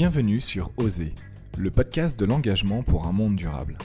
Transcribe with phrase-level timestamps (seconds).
[0.00, 1.14] Bienvenue sur Oser,
[1.58, 3.76] le podcast de l'engagement pour un monde durable.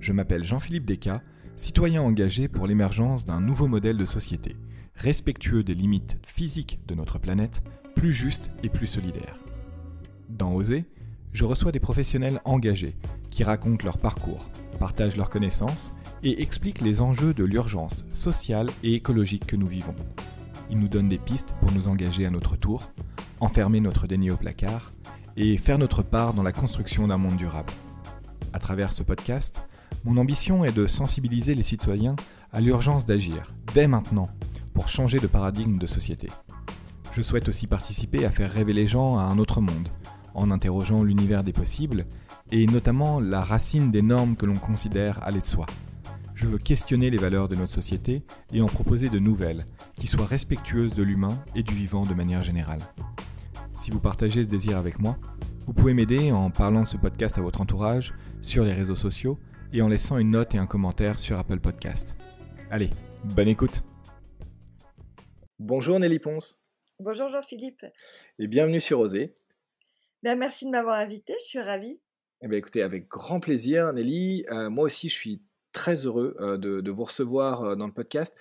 [0.00, 1.22] Je m'appelle Jean-Philippe Descas,
[1.56, 4.56] citoyen engagé pour l'émergence d'un nouveau modèle de société,
[4.96, 7.62] respectueux des limites physiques de notre planète,
[7.94, 9.38] plus juste et plus solidaire.
[10.28, 10.86] Dans Oser,
[11.32, 12.96] je reçois des professionnels engagés
[13.30, 14.50] qui racontent leur parcours,
[14.80, 15.92] partagent leurs connaissances
[16.24, 19.94] et expliquent les enjeux de l'urgence sociale et écologique que nous vivons.
[20.68, 22.90] Ils nous donnent des pistes pour nous engager à notre tour,
[23.38, 24.92] enfermer notre déni au placard
[25.40, 27.72] et faire notre part dans la construction d'un monde durable.
[28.52, 29.62] À travers ce podcast,
[30.04, 32.16] mon ambition est de sensibiliser les citoyens
[32.52, 34.28] à l'urgence d'agir, dès maintenant,
[34.74, 36.28] pour changer de paradigme de société.
[37.12, 39.88] Je souhaite aussi participer à faire rêver les gens à un autre monde,
[40.34, 42.06] en interrogeant l'univers des possibles,
[42.50, 45.66] et notamment la racine des normes que l'on considère aller de soi.
[46.34, 49.66] Je veux questionner les valeurs de notre société et en proposer de nouvelles,
[49.98, 52.80] qui soient respectueuses de l'humain et du vivant de manière générale.
[53.88, 55.16] Si vous partagez ce désir avec moi,
[55.66, 59.38] vous pouvez m'aider en parlant de ce podcast à votre entourage, sur les réseaux sociaux,
[59.72, 62.14] et en laissant une note et un commentaire sur Apple Podcast.
[62.70, 62.90] Allez,
[63.24, 63.82] bonne écoute
[65.58, 66.60] Bonjour Nelly Ponce.
[67.00, 67.86] Bonjour Jean-Philippe.
[68.38, 69.34] Et bienvenue sur Oser.
[70.22, 71.98] Ben, merci de m'avoir invité, je suis ravie.
[72.42, 74.44] Eh bien, écoutez, avec grand plaisir, Nelly.
[74.50, 78.36] Euh, moi aussi, je suis très heureux euh, de, vous recevoir euh, dans le podcast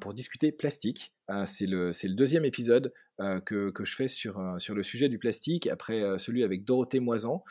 [0.00, 1.14] pour discuter plastique.
[1.46, 2.92] c'est le, le, deuxième épisode
[3.44, 7.44] que, que, je fais sur, sur le sujet du plastique, après celui avec Dorothée Moisan,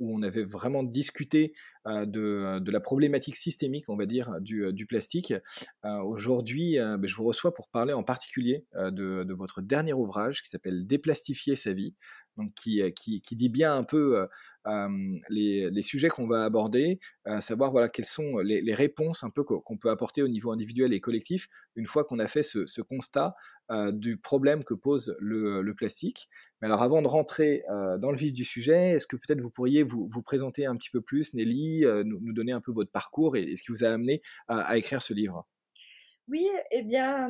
[0.00, 1.52] où on avait vraiment discuté
[1.86, 5.34] de, la problématique systémique, on va dire, du, plastique.
[5.82, 10.86] Aujourd'hui, ben, je vous reçois pour parler en particulier de, votre dernier ouvrage qui s'appelle
[10.86, 11.94] Déplastifier sa vie
[12.36, 14.26] donc qui, dit bien un peu
[15.28, 16.98] les, sujets qu'on va aborder,
[17.40, 21.86] savoir voilà, quelles sont les, réponses qu'on peut apporter au niveau individuel et collectif une
[21.86, 23.34] fois qu'on a fait ce constat
[23.70, 26.28] du problème que pose le, plastique.
[26.60, 27.64] Mais alors avant de rentrer
[27.98, 31.00] dans le vif du sujet, est-ce que peut-être vous pourriez vous, présenter un petit peu
[31.00, 34.22] plus, Nelly, nous, nous, donner un peu votre parcours et, ce qui vous a amené
[34.48, 35.46] à écrire ce livre?
[36.28, 37.28] Oui, eh bien,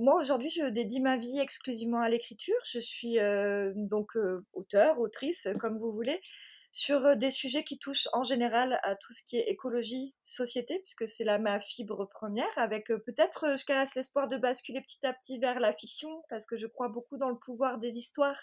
[0.00, 2.56] moi, aujourd'hui, je dédie ma vie exclusivement à l'écriture.
[2.64, 6.22] Je suis euh, donc euh, auteur, autrice, comme vous voulez,
[6.70, 10.78] sur euh, des sujets qui touchent en général à tout ce qui est écologie, société,
[10.78, 15.12] puisque c'est là ma fibre première, avec peut-être, je caresse l'espoir de basculer petit à
[15.12, 18.40] petit vers la fiction, parce que je crois beaucoup dans le pouvoir des histoires.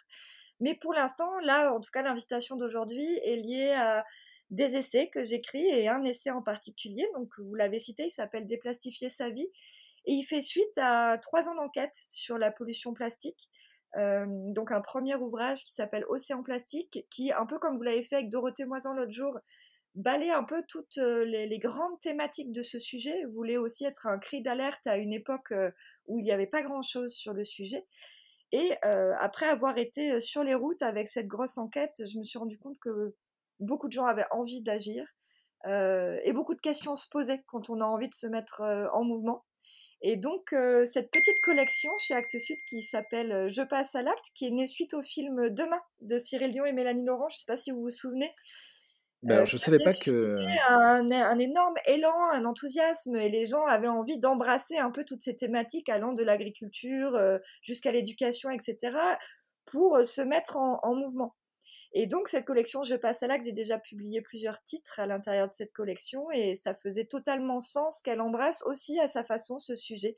[0.60, 4.06] Mais pour l'instant, là, en tout cas, l'invitation d'aujourd'hui est liée à
[4.52, 7.08] des essais que j'écris et un essai en particulier.
[7.16, 9.50] Donc, vous l'avez cité, il s'appelle Déplastifier sa vie
[10.08, 13.50] et il fait suite à trois ans d'enquête sur la pollution plastique.
[13.98, 18.04] Euh, donc un premier ouvrage qui s'appelle Océan plastique, qui, un peu comme vous l'avez
[18.04, 19.38] fait avec Dorothée Moisan l'autre jour,
[19.96, 24.18] balaye un peu toutes euh, les, grandes thématiques de ce sujet, voulait aussi être un
[24.18, 25.72] cri d'alerte à une époque euh,
[26.08, 27.86] où il n'y avait pas grand-chose sur le sujet.
[28.54, 32.58] Et après avoir été sur les routes avec cette grosse enquête, je me suis rendu
[32.58, 33.14] compte que
[33.60, 35.06] beaucoup de gens avaient envie d'agir
[35.66, 38.62] et beaucoup de questions se posaient quand on a envie de se mettre
[38.94, 39.44] en mouvement.
[40.02, 44.04] Et donc, euh, cette petite collection chez Actes Sud qui s'appelle euh, Je passe à
[44.04, 47.36] l'acte, qui est née suite au film Demain de Cyril Dion et Mélanie Laurent, je
[47.36, 48.32] ne sais pas si vous vous souvenez.
[49.24, 50.32] Ben, euh, je ne savais pas que.
[50.70, 55.24] Un, un énorme élan, un enthousiasme, et les gens avaient envie d'embrasser un peu toutes
[55.24, 57.20] ces thématiques allant de l'agriculture
[57.64, 58.96] jusqu'à l'éducation, etc.,
[59.66, 61.36] pour se mettre en mouvement.
[62.00, 65.48] Et donc cette collection Je passe à l'acte, j'ai déjà publié plusieurs titres à l'intérieur
[65.48, 69.74] de cette collection et ça faisait totalement sens qu'elle embrasse aussi à sa façon ce
[69.74, 70.16] sujet.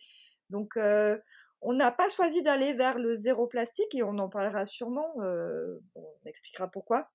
[0.50, 1.18] Donc euh,
[1.62, 5.80] on n'a pas choisi d'aller vers le zéro plastique et on en parlera sûrement, euh,
[5.96, 7.12] on expliquera pourquoi.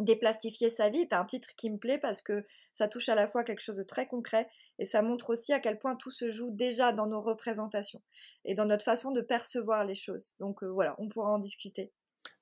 [0.00, 3.28] Déplastifier sa vie est un titre qui me plaît parce que ça touche à la
[3.28, 4.48] fois quelque chose de très concret
[4.80, 8.02] et ça montre aussi à quel point tout se joue déjà dans nos représentations
[8.44, 10.34] et dans notre façon de percevoir les choses.
[10.40, 11.92] Donc euh, voilà, on pourra en discuter.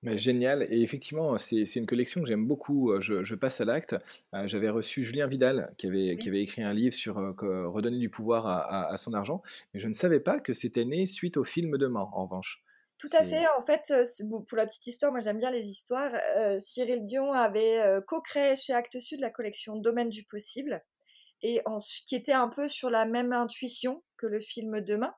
[0.03, 0.67] Mais génial.
[0.71, 2.93] Et effectivement, c'est une collection que j'aime beaucoup.
[3.01, 3.95] Je, je passe à l'acte.
[4.35, 7.99] Euh, j'avais reçu Julien Vidal qui avait, qui avait écrit un livre sur euh, redonner
[7.99, 9.43] du pouvoir à, à, son argent.
[9.73, 12.63] Mais je ne savais pas que c'était né suite au film Demain, en revanche.
[12.99, 13.45] Tout à fait.
[13.59, 16.13] En fait, euh, pour la petite histoire, moi j'aime bien les histoires.
[16.59, 20.83] Cyril Dion avait co-créé chez Actes Sud la collection Domaine du possible,
[21.43, 21.63] et
[22.07, 25.15] qui était un peu sur la même intuition que le film Demain.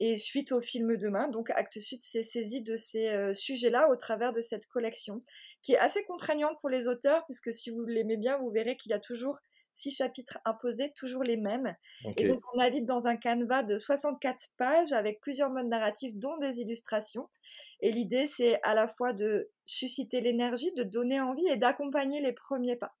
[0.00, 3.96] Et suite au film Demain, donc Actes Sud s'est saisi de ces euh, sujets-là au
[3.96, 5.22] travers de cette collection,
[5.62, 8.90] qui est assez contraignante pour les auteurs, puisque si vous l'aimez bien, vous verrez qu'il
[8.90, 9.40] y a toujours
[9.72, 11.74] six chapitres imposés, toujours les mêmes.
[12.16, 16.36] Et donc on navigue dans un canevas de 64 pages avec plusieurs modes narratifs, dont
[16.38, 17.28] des illustrations.
[17.80, 22.32] Et l'idée, c'est à la fois de susciter l'énergie, de donner envie et d'accompagner les
[22.32, 22.94] premiers pas.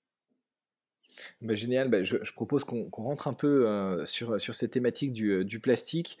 [1.40, 5.60] Bah, génial, bah, je, propose qu'on rentre un peu sur, sur cette thématique du, du
[5.60, 6.18] plastique.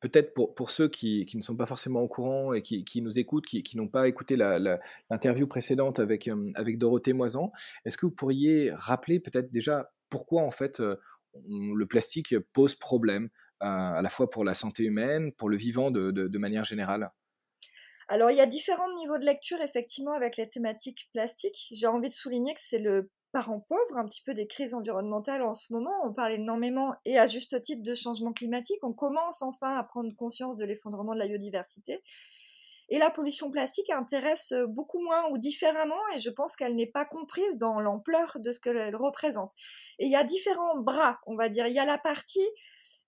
[0.00, 3.02] peut-être pour, pour ceux qui, qui, ne sont pas forcément au courant et qui, qui
[3.02, 7.52] nous écoutent, qui, n'ont pas écouté l'interview précédente avec, avec Dorothée Moisan,
[7.84, 10.82] est-ce que vous pourriez rappeler peut-être déjà pourquoi en fait
[11.46, 13.28] le plastique pose problème
[13.60, 17.10] à la fois pour la santé humaine, pour le vivant de, de, manière générale?
[18.08, 21.68] Alors, il y a différents niveaux de lecture, effectivement, avec les thématiques plastiques.
[21.72, 25.42] J'ai envie de souligner que c'est le parent pauvre un petit peu des crises environnementales
[25.42, 25.94] en ce moment.
[26.04, 28.78] On parle énormément, et à juste titre, de changement climatique.
[28.82, 32.02] On commence enfin à prendre conscience de l'effondrement de la biodiversité.
[32.90, 37.04] Et la pollution plastique intéresse beaucoup moins ou différemment, et je pense qu'elle n'est pas
[37.04, 39.52] comprise dans l'ampleur de ce qu'elle représente.
[39.98, 41.66] Et il y a différents bras, on va dire.
[41.66, 42.48] Il y a la partie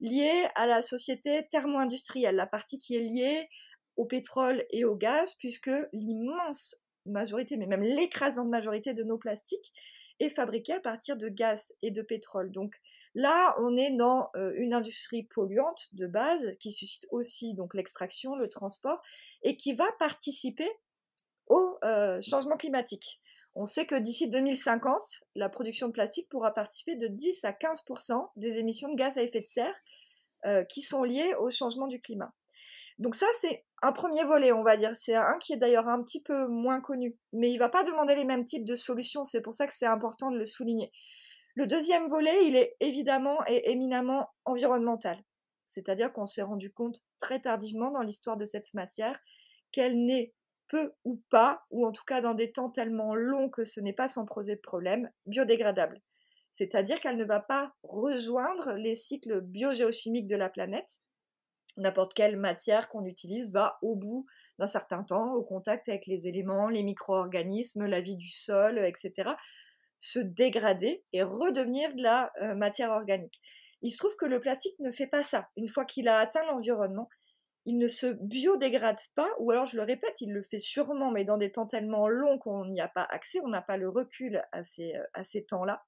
[0.01, 3.49] liée à la société thermo-industrielle, la partie qui est liée
[3.97, 6.77] au pétrole et au gaz, puisque l'immense
[7.07, 9.73] majorité, mais même l'écrasante majorité de nos plastiques
[10.19, 12.51] est fabriquée à partir de gaz et de pétrole.
[12.51, 12.75] Donc
[13.15, 18.37] là, on est dans euh, une industrie polluante de base qui suscite aussi donc l'extraction,
[18.37, 19.01] le transport
[19.43, 20.69] et qui va participer
[21.47, 23.21] au euh, changement climatique.
[23.55, 25.03] On sait que d'ici 2050,
[25.35, 29.23] la production de plastique pourra participer de 10 à 15% des émissions de gaz à
[29.23, 29.75] effet de serre
[30.47, 32.33] euh, qui sont liées au changement du climat.
[32.99, 34.95] Donc ça, c'est un premier volet, on va dire.
[34.95, 37.17] C'est un qui est d'ailleurs un petit peu moins connu.
[37.33, 39.25] Mais il va pas demander les mêmes types de solutions.
[39.25, 40.93] C'est pour ça que c'est important de le souligner.
[41.55, 45.23] Le deuxième volet, il est évidemment et éminemment environnemental.
[45.67, 49.19] C'est-à-dire qu'on s'est rendu compte très tardivement dans l'histoire de cette matière
[49.73, 50.35] qu'elle n'est
[50.69, 53.93] peu ou pas, ou en tout cas dans des temps tellement longs que ce n'est
[53.93, 56.01] pas sans poser de problème, biodégradable.
[56.51, 61.01] C'est-à-dire qu'elle ne va pas rejoindre les cycles biogéochimiques de la planète,
[61.77, 64.27] n'importe quelle matière qu'on utilise va au bout
[64.59, 69.31] d'un certain temps, au contact avec les éléments, les micro-organismes, la vie du sol, etc.,
[69.99, 73.41] se dégrader et redevenir de la euh, matière organique.
[73.83, 75.49] Il se trouve que le plastique ne fait pas ça.
[75.57, 77.09] Une fois qu'il a atteint l'environnement,
[77.67, 81.25] il ne se biodégrade pas, ou alors je le répète, il le fait sûrement, mais
[81.25, 84.43] dans des temps tellement longs qu'on n'y a pas accès, on n'a pas le recul
[84.53, 85.85] à ces, euh, à ces temps-là.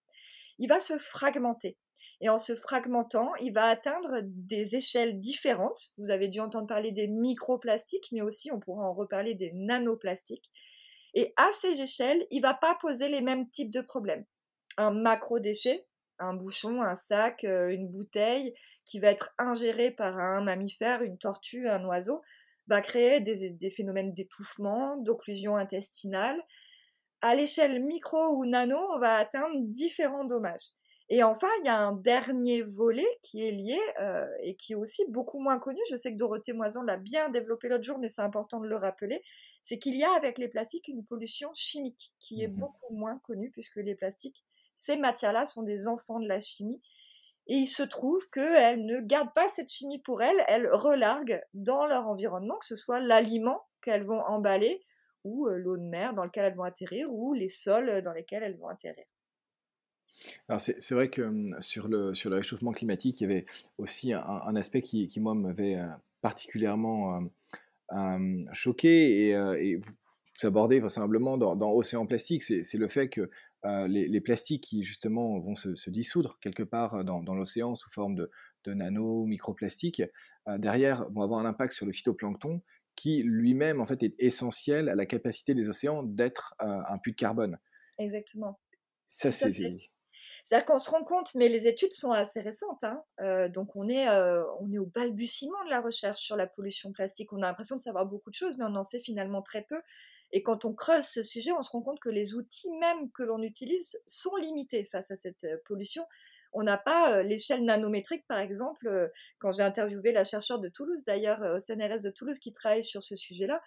[0.58, 1.78] Il va se fragmenter.
[2.20, 5.92] Et en se fragmentant, il va atteindre des échelles différentes.
[5.98, 10.50] Vous avez dû entendre parler des microplastiques, mais aussi on pourra en reparler des nanoplastiques.
[11.14, 14.24] Et à ces échelles, il ne va pas poser les mêmes types de problèmes.
[14.78, 15.86] Un macro-déchet,
[16.22, 18.54] un bouchon, un sac, euh, une bouteille,
[18.84, 22.22] qui va être ingéré par un mammifère, une tortue, un oiseau,
[22.68, 26.40] va créer des, des phénomènes d'étouffement, d'occlusion intestinale.
[27.20, 30.72] À l'échelle micro ou nano, on va atteindre différents dommages.
[31.14, 34.76] Et enfin, il y a un dernier volet qui est lié euh, et qui est
[34.76, 35.78] aussi beaucoup moins connu.
[35.90, 38.76] Je sais que Dorothée Moisan l'a bien développé l'autre jour, mais c'est important de le
[38.76, 39.22] rappeler.
[39.60, 43.18] C'est qu'il y a avec les plastiques une pollution chimique qui est mmh beaucoup moins
[43.18, 44.42] connue puisque les plastiques,
[44.74, 46.80] ces matières-là sont des enfants de la chimie.
[47.48, 51.86] Et il se trouve qu'elles ne gardent pas cette chimie pour elles, elles relarguent dans
[51.86, 54.80] leur environnement, que ce soit l'aliment qu'elles vont emballer,
[55.24, 58.44] ou euh, l'eau de mer dans laquelle elles vont atterrir, ou les sols dans lesquels
[58.44, 59.04] elles vont atterrir.
[60.48, 63.44] Alors c'est vrai que hum, sur le, sur le réchauffement climatique, il y avait
[63.78, 65.86] aussi un, aspect qui, qui moi, m'avait euh,
[66.20, 67.30] particulièrement hum,
[67.88, 69.90] hum, choqué et, euh, et vous,
[70.44, 73.30] abordez vraisemblablement dans, Océan Plastique, c'est le fait que euh,
[73.64, 77.90] les, les, plastiques qui justement vont se, se dissoudre quelque part dans, dans l'océan sous
[77.90, 78.30] forme de,
[78.64, 80.02] de nano, microplastiques,
[80.58, 82.60] derrière vont avoir un impact sur le phytoplancton
[82.96, 87.16] qui lui-même en fait est essentiel à la capacité des océans d'être un puits de
[87.16, 87.58] carbone.
[87.98, 88.58] Exactement.
[89.06, 89.52] Ça, c'est
[90.44, 93.88] c'est-à-dire qu'on se rend compte, mais les études sont assez récentes, hein, euh, donc on
[93.88, 97.32] est, euh, on est au balbutiement de la recherche sur la pollution plastique.
[97.32, 99.80] On a l'impression de savoir beaucoup de choses, mais on en sait finalement très peu.
[100.32, 103.22] Et quand on creuse ce sujet, on se rend compte que les outils même que
[103.22, 106.04] l'on utilise sont limités face à cette euh, pollution.
[106.52, 111.40] On n'a pas l'échelle nanométrique, par exemple, quand j'ai interviewé la chercheure de Toulouse, d'ailleurs,
[111.40, 113.62] au CNRS de Toulouse, qui travaille sur ce sujet-là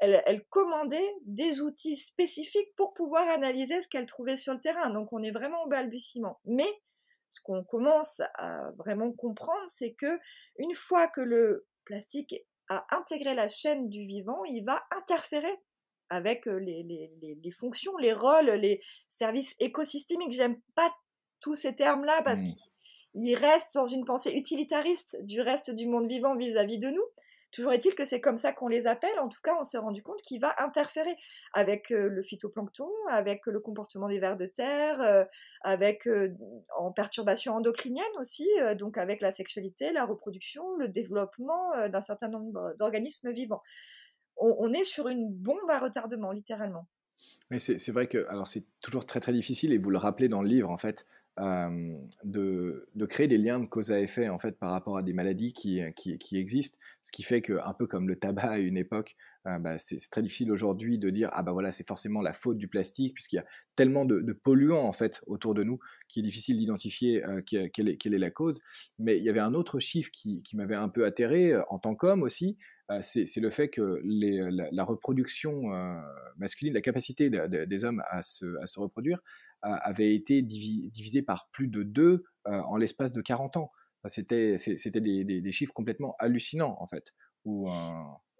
[0.00, 4.90] elle, commandait des outils spécifiques pour pouvoir analyser ce qu'elle trouvait sur le terrain.
[4.90, 6.40] Donc on est vraiment au balbutiement.
[6.44, 6.68] Mais
[7.28, 10.18] ce qu'on commence à vraiment comprendre, c'est que
[10.58, 12.34] une fois que le plastique
[12.68, 15.60] a intégré la chaîne du vivant, il va interférer
[16.08, 20.32] avec euh, les, fonctions, les rôles, les services écosystémiques.
[20.32, 20.92] J'aime pas
[21.40, 22.44] tous ces termes-là parce mmh.
[23.12, 26.88] qu'ils restent dans une pensée utilitariste du reste du monde vivant vis à -vis de
[26.88, 27.04] nous.
[27.52, 29.18] Toujours est-il que c'est comme ça qu'on les appelle.
[29.18, 31.16] En tout cas, on s'est rendu compte qu'il va interférer
[31.52, 35.24] avec euh, le phytoplancton, avec le comportement des vers de terre, euh,
[35.62, 36.30] avec euh,
[36.78, 42.74] en perturbation endocrinienne aussi, donc avec la sexualité, la reproduction, le développement d'un certain nombre
[42.78, 43.62] d'organismes vivants.
[44.36, 46.86] On, est sur une bombe à retardement, littéralement.
[47.50, 50.40] Mais c'est vrai que alors c'est toujours très très difficile et vous le rappelez dans
[50.40, 51.04] le livre en fait
[52.24, 55.12] de, de, créer des liens de cause à effet en fait par rapport à des
[55.12, 58.58] maladies qui, qui, qui existent, ce qui fait que un peu comme le tabac à
[58.58, 62.34] une époque, bah, c'est très difficile aujourd'hui de dire ah bah voilà c'est forcément la
[62.34, 65.78] faute du plastique puisqu'il y a tellement de, polluants en fait autour de nous
[66.08, 68.60] qu'il est difficile d'identifier quelle, est, quelle, est, la cause.
[68.98, 71.94] Mais il y avait un autre chiffre qui, qui m'avait un peu atterré en tant
[71.94, 72.58] qu'homme aussi,
[73.00, 75.70] c'est le fait que la, reproduction
[76.36, 79.20] masculine, la capacité des hommes à se, à se reproduire,
[79.62, 83.70] avait été divisé par plus de deux euh, en l'espace de 40 ans.
[84.06, 84.56] C'était
[84.94, 87.12] des, des, chiffres complètement hallucinants, en fait.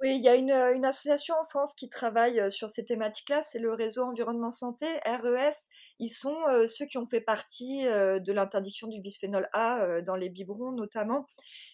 [0.03, 3.43] Oui, il y a une, une, association en France qui travaille euh, sur ces thématiques-là,
[3.43, 5.53] c'est le réseau Environnement Santé, RES.
[5.99, 10.31] Ils sont euh, ceux qui ont fait partie de l'interdiction du bisphénol A dans les
[10.31, 11.27] biberons notamment,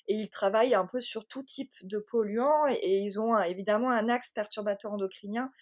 [0.09, 4.09] et ils travaillent un peu sur tout type de polluants, et, ils ont évidemment un
[4.09, 5.53] axe perturbateur endocrinien,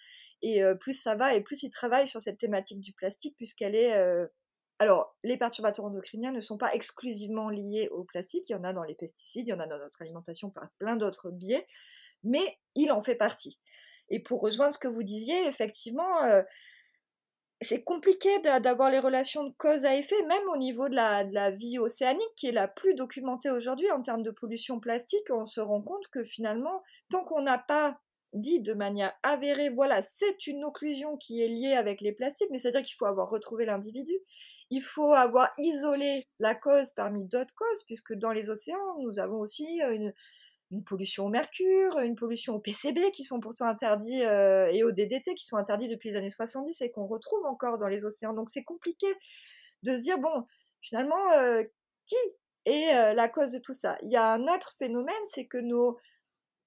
[0.41, 3.93] et plus ça va, et plus ils travaillent sur cette thématique du plastique, puisqu'elle est...
[4.79, 8.73] Alors, les perturbateurs endocriniens ne sont pas exclusivement liés au plastique, il y en a
[8.73, 11.65] dans les pesticides, il y en a dans notre alimentation par plein d'autres biais,
[12.23, 13.57] mais il en fait partie.
[14.09, 16.43] Et pour rejoindre ce que vous disiez, effectivement,
[17.61, 21.33] c'est compliqué d'avoir les relations de cause à effet, même au niveau de la, de
[21.33, 25.29] la vie océanique, qui est la plus documentée aujourd'hui en termes de pollution plastique.
[25.31, 27.97] On se rend compte que finalement, tant qu'on n'a pas
[28.33, 32.57] dit de manière avérée, voilà, c'est une occlusion qui est liée avec les plastiques, mais
[32.57, 34.13] c'est-à-dire qu'il faut avoir retrouvé l'individu,
[34.69, 39.39] il faut avoir isolé la cause parmi d'autres causes, puisque dans les océans, nous avons
[39.39, 40.13] aussi une,
[40.85, 45.33] pollution au mercure, une pollution au PCB qui sont pourtant interdits, euh, et au DDT
[45.35, 48.33] qui sont interdits depuis les années 70 et qu'on retrouve encore dans les océans.
[48.33, 49.07] Donc c'est compliqué
[49.83, 50.45] de se dire, bon,
[50.81, 51.63] finalement, euh,
[52.03, 52.15] qui
[52.65, 53.97] est euh, la cause de tout ça?
[54.01, 55.97] Il y a un autre phénomène, c'est que nos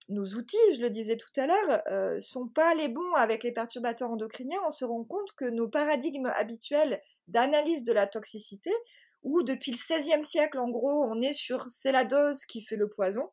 [0.08, 3.52] nos outils, je le disais tout à l'heure, euh, sont pas les bons avec les
[3.52, 4.60] perturbateurs endocriniens.
[4.66, 8.70] On se rend compte que nos paradigmes habituels d'analyse de la toxicité,
[9.22, 12.76] où depuis le XVIe siècle, en gros, on est sur c'est la dose qui fait
[12.76, 13.30] le poison,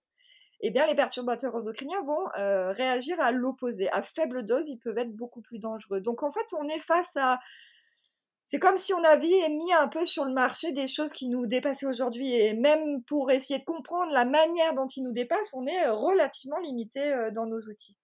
[0.61, 3.89] eh bien, les perturbateurs endocriniens vont euh, réagir à l'opposé.
[3.91, 6.01] À faible dose, ils peuvent être beaucoup plus dangereux.
[6.01, 7.39] Donc, en fait, on est face à
[8.45, 11.47] c'est comme si on avait mis un peu sur le marché des choses qui nous
[11.47, 12.31] dépassaient aujourd'hui.
[12.31, 15.93] Et même pour essayer de comprendre la manière dont ils nous dépassent, on est euh,
[15.93, 17.97] relativement limité euh, dans nos outils.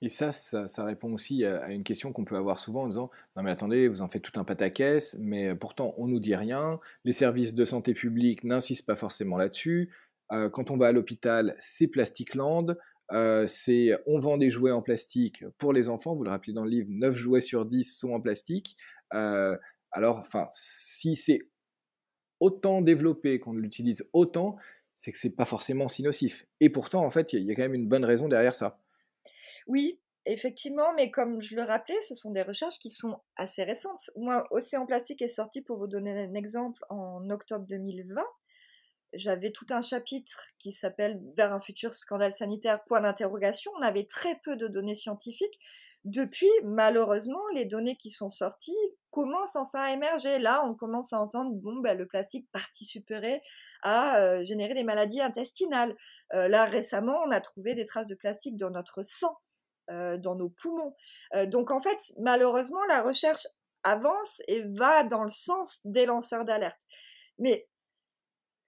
[0.00, 3.42] Et ça, ça, répond aussi à une question qu'on peut avoir souvent en disant Non,
[3.42, 6.80] mais attendez, vous en faites tout un pataquès, mais pourtant on nous dit rien.
[7.04, 9.92] Les services de santé publique n'insistent pas forcément là-dessus.
[10.32, 12.76] Euh, quand on va à l'hôpital, c'est Plastic Land.
[13.46, 16.14] c'est on vend des jouets en plastique pour les enfants.
[16.14, 18.74] Vous le rappelez dans le livre 9 jouets sur 10 sont en plastique.
[19.14, 19.56] Euh,
[19.90, 21.40] alors, enfin, si c'est
[22.40, 24.56] autant développé, qu'on l'utilise autant,
[24.96, 26.46] c'est que c'est pas forcément si nocif.
[26.60, 28.80] Et pourtant, en fait, il y, a quand même une bonne raison derrière ça.
[29.66, 34.10] Oui, effectivement, mais comme je le rappelais, ce sont des recherches qui sont assez récentes.
[34.16, 38.22] Moi, Océan Plastique est sorti, pour vous donner un exemple, en octobre 2020
[39.12, 43.72] j'avais tout un chapitre qui s'appelle Vers un futur scandale sanitaire, point d'interrogation.
[43.78, 45.58] On avait très peu de données scientifiques.
[46.04, 48.76] Depuis, malheureusement, les données qui sont sorties
[49.10, 50.38] commencent enfin à émerger.
[50.38, 53.40] Là, on commence à entendre, bon, ben, le plastique participerait
[53.82, 55.96] à euh, générer des maladies intestinales.
[56.34, 59.38] Euh, là, récemment, on a trouvé des traces de plastique dans notre sang,
[59.90, 60.94] euh, dans nos poumons.
[61.46, 63.46] donc, en fait, malheureusement, la recherche
[63.84, 66.82] avance et va dans le sens des lanceurs d'alerte.
[67.38, 67.68] Mais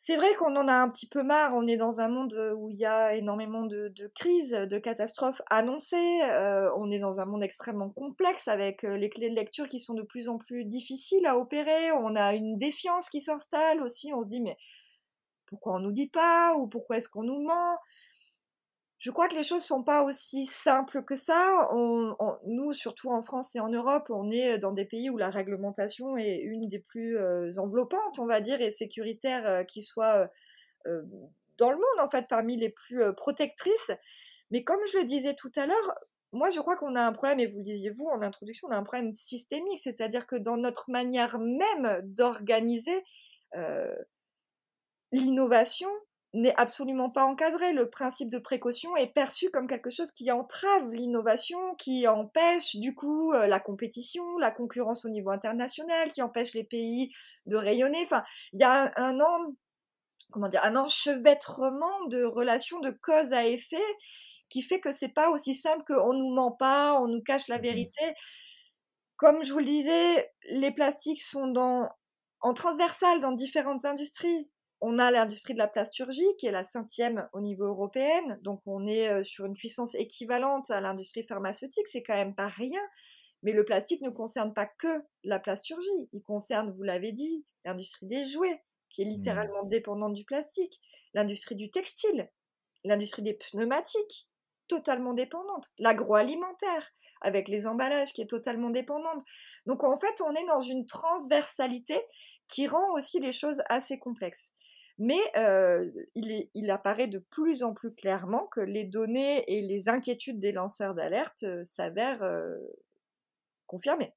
[0.03, 1.53] c'est vrai qu'on en a un petit peu marre.
[1.55, 5.43] On est dans un monde euh, où il y a énormément de, crises, de catastrophes
[5.51, 6.23] annoncées.
[6.23, 9.79] Euh, on est dans un monde extrêmement complexe avec euh, les clés de lecture qui
[9.79, 11.93] sont de plus en plus difficiles à opérer.
[11.93, 14.15] On a une défiance qui s'installe aussi.
[14.15, 14.57] On se dit mais
[15.45, 17.77] pourquoi on nous dit pas ou pourquoi est-ce qu'on nous ment?
[19.01, 21.71] Je crois que les choses sont pas aussi simples que ça.
[22.47, 26.19] nous, surtout en France et en Europe, on est dans des pays où la réglementation
[26.19, 30.31] est une des plus euh, enveloppantes, on va dire, et sécuritaire euh, qui soit
[30.87, 31.03] euh,
[31.57, 33.91] dans le monde, en fait, parmi les plus protectrices.
[34.51, 35.95] Mais comme je le disais tout à l'heure,
[36.33, 38.73] moi, je crois qu'on a un problème, et vous le disiez vous en introduction, on
[38.73, 43.03] a un problème systémique, c'est-à-dire que dans notre manière même d'organiser
[45.13, 45.89] l'innovation,
[46.33, 47.73] n'est absolument pas encadré.
[47.73, 52.95] Le principe de précaution est perçu comme quelque chose qui entrave l'innovation, qui empêche du
[52.95, 57.11] coup euh, la compétition, la concurrence au niveau international, qui empêche les pays
[57.47, 58.03] de rayonner.
[58.05, 58.23] Enfin,
[58.53, 59.19] il y a un,
[60.31, 63.77] comment dire, un enchevêtrement de relations de cause à effet
[64.49, 67.59] qui fait que c'est pas aussi simple qu'on nous ment pas, on nous cache la
[67.59, 68.15] mmh vérité.
[69.17, 71.89] Comme je vous le disais, les plastiques sont dans
[72.41, 74.49] en transversal dans différentes industries
[74.81, 78.87] on a l'industrie de la plasturgie qui est la cinquième au niveau européen, donc on
[78.87, 82.81] est euh, sur une puissance équivalente à l'industrie pharmaceutique, c'est quand même pas rien.
[83.43, 88.07] Mais le plastique ne concerne pas que la plasturgie, il concerne, vous l'avez dit, l'industrie
[88.07, 89.09] des jouets, qui est mmh.
[89.09, 90.81] littéralement dépendante du plastique,
[91.15, 92.31] l'industrie du textile,
[92.85, 94.30] l'industrie des pneumatiques,
[94.71, 99.25] totalement dépendante, l'agroalimentaire, avec les emballages, qui est totalement dépendante.
[99.67, 102.01] Donc en fait, on est dans une transversalité
[102.47, 104.55] qui rend aussi les choses assez complexes.
[104.99, 110.39] Mais euh, il, apparaît de plus en plus clairement que les données et les inquiétudes
[110.39, 112.55] des lanceurs d'alerte euh, s'avèrent euh,
[113.67, 114.13] confirmées.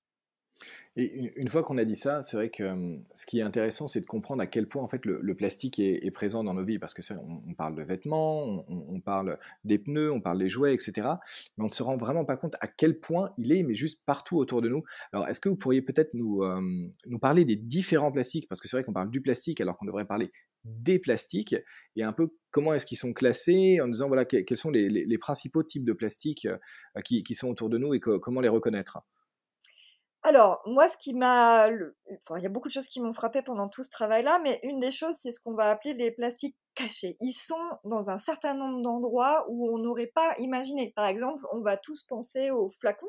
[0.96, 4.02] Et une fois qu'on a dit ça, c'est vrai que ce qui est intéressant, c'est
[4.02, 6.94] de comprendre à quel point en fait le, plastique est, présent dans nos vies, parce
[6.94, 11.08] que on, parle de vêtements, on, parle des pneus, on parle des jouets, etc.
[11.58, 14.04] Mais on ne se rend vraiment pas compte à quel point il est, mais juste
[14.06, 14.84] partout autour de nous.
[15.14, 16.44] Alors, est-ce que vous pourriez peut-être nous,
[17.08, 19.86] nous parler des différents plastiques, parce que c'est vrai qu'on parle du plastique alors qu'on
[19.86, 20.32] devrait parler
[20.64, 21.56] des plastiques,
[21.96, 25.64] et un peu comment est-ce qu'ils sont classés, en disant voilà quels sont les, principaux
[25.64, 26.48] types de plastiques
[27.04, 29.00] qui, qui, sont autour de nous et comment les reconnaître?
[30.26, 31.68] Alors, moi, ce qui m'a.
[31.70, 34.80] Il y a beaucoup de choses qui m'ont frappé pendant tout ce travail-là, mais une
[34.80, 37.18] des choses, c'est ce qu'on va appeler les plastiques cachés.
[37.20, 40.94] Ils sont dans un certain nombre d'endroits où on n'aurait pas imaginé.
[40.96, 43.08] Par exemple, on va tous penser au flacon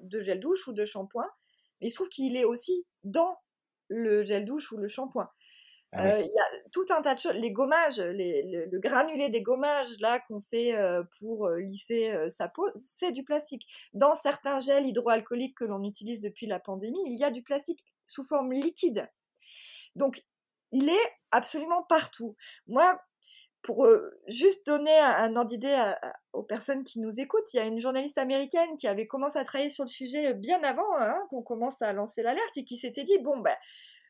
[0.00, 1.28] de gel douche ou de shampoing,
[1.80, 3.36] mais il se trouve qu'il est aussi dans
[3.88, 5.30] le gel douche ou le shampoing.
[5.92, 7.34] Ah euh, il y a tout un tas de choses.
[7.34, 12.68] Les gommages, le, granulé des gommages là qu'on fait euh, pour euh, lisser sa peau,
[12.74, 13.66] c'est du plastique.
[13.94, 17.84] Dans certains gels hydroalcooliques que l'on utilise depuis la pandémie, il y a du plastique
[18.06, 19.08] sous forme liquide.
[19.94, 20.22] Donc,
[20.72, 22.36] il est absolument partout.
[22.66, 23.00] Moi,
[23.62, 23.88] pour
[24.28, 25.92] juste donner un, ordre d'idée
[26.32, 29.44] aux personnes qui nous écoutent, il y a une journaliste américaine qui avait commencé à
[29.44, 33.02] travailler sur le sujet bien avant hein, qu'on commence à lancer l'alerte et qui s'était
[33.02, 33.56] dit bon ben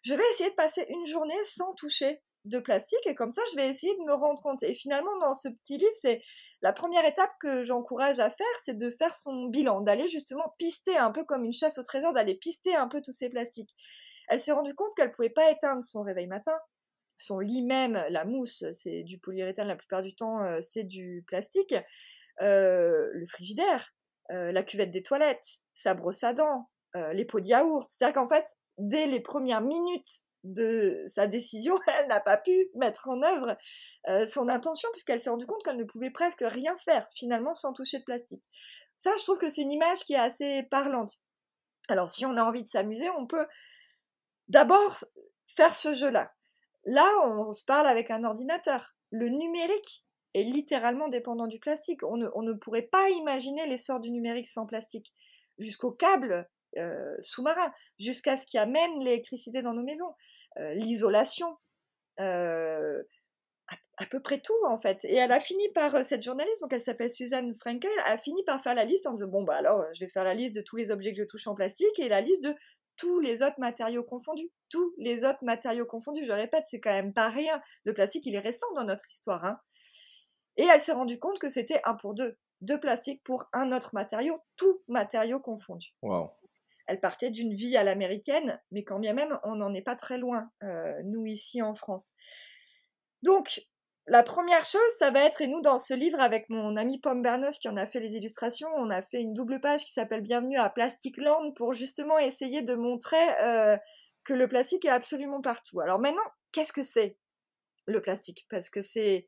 [0.07, 3.57] je vais essayer de passer une journée sans toucher de plastique et comme ça je
[3.57, 4.63] vais essayer de me rendre compte.
[4.63, 6.21] Et finalement dans ce petit livre, c'est
[6.63, 10.97] la première étape que j'encourage à faire, c'est de faire son bilan, d'aller justement pister
[10.97, 13.75] un peu comme une chasse au trésor, d'aller pister un peu tous ces plastiques.
[14.29, 16.57] Elle s'est rendue compte qu'elle pouvait pas éteindre son réveil matin,
[17.17, 21.25] son lit même, la mousse, c'est du polyuréthane la plupart du temps, euh, c'est du
[21.27, 21.75] plastique,
[22.43, 23.93] euh, le frigidaire,
[24.31, 26.71] euh, la cuvette des toilettes, sa brosse à dents,
[27.13, 27.87] les pots de yaourt.
[27.91, 28.47] C'est-à-dire qu'en fait,
[28.79, 33.57] dès les premières minutes de sa décision, elle n'a pas pu mettre en œuvre
[34.09, 37.73] euh, son intention puisqu'elle s'est rendue compte qu'elle ne pouvait presque rien faire finalement sans
[37.73, 38.43] toucher de plastique.
[38.97, 41.21] Ça, je trouve que c'est une image qui est assez parlante.
[41.89, 43.47] Alors, si on a envie de s'amuser, on peut
[44.49, 44.97] d'abord
[45.47, 46.33] faire ce jeu-là.
[46.85, 48.95] Là, on se parle avec un ordinateur.
[49.11, 52.03] Le numérique est littéralement dépendant du plastique.
[52.05, 55.13] On ne, on ne pourrait pas imaginer l'essor du numérique sans plastique.
[55.59, 56.49] Jusqu'au câble
[57.21, 60.15] sous-marin, jusqu'à ce qui amène l'électricité dans nos maisons,
[60.59, 61.57] euh, l'isolation,
[62.21, 63.03] euh,
[63.99, 65.05] à, peu près tout en fait.
[65.05, 68.63] Et elle a fini par, cette journaliste, donc elle s'appelle Suzanne Frankel, a fini par
[68.63, 70.77] faire la liste en disant, bon bah alors je vais faire la liste de tous
[70.77, 72.55] les objets que je touche en plastique et la liste de
[72.97, 74.51] tous les autres matériaux confondus.
[74.71, 76.25] Tous les autres matériaux confondus.
[76.27, 77.61] Je répète, c'est quand même pas rien.
[77.85, 79.45] Le plastique, il est récent dans notre histoire.
[79.45, 79.59] Hein.
[80.57, 82.39] Et elle s'est rendue compte que c'était un pour deux.
[82.63, 85.89] Deux plastiques pour un autre matériau, tout matériau confondu.
[86.01, 86.31] Wow
[86.87, 90.19] elle partait d'une vie à l'américaine, mais quand bien même, on n'en est pas très
[90.19, 92.13] loin, euh, nous ici en France.
[93.23, 93.61] Donc,
[94.09, 97.23] la première chose, ça va être, et nous dans ce livre avec mon ami Pomme
[97.23, 100.23] Bernos qui en a fait les illustrations, on a fait une double page qui s'appelle
[100.23, 103.77] Bienvenue à Plastic Land pour justement essayer de montrer euh,
[104.25, 105.81] que le plastique est absolument partout.
[105.81, 106.23] Alors maintenant,
[106.53, 107.17] qu'est-ce que c'est
[107.87, 108.47] le plastique?
[108.49, 109.27] Parce que c'est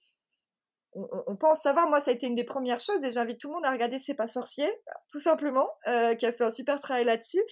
[1.26, 1.88] on, pense savoir.
[1.88, 3.98] Moi, ça a été une des premières choses et j'invite tout le monde à regarder
[3.98, 4.68] C'est pas sorcier,
[5.10, 7.42] tout simplement, euh, qui a fait un super travail là-dessus.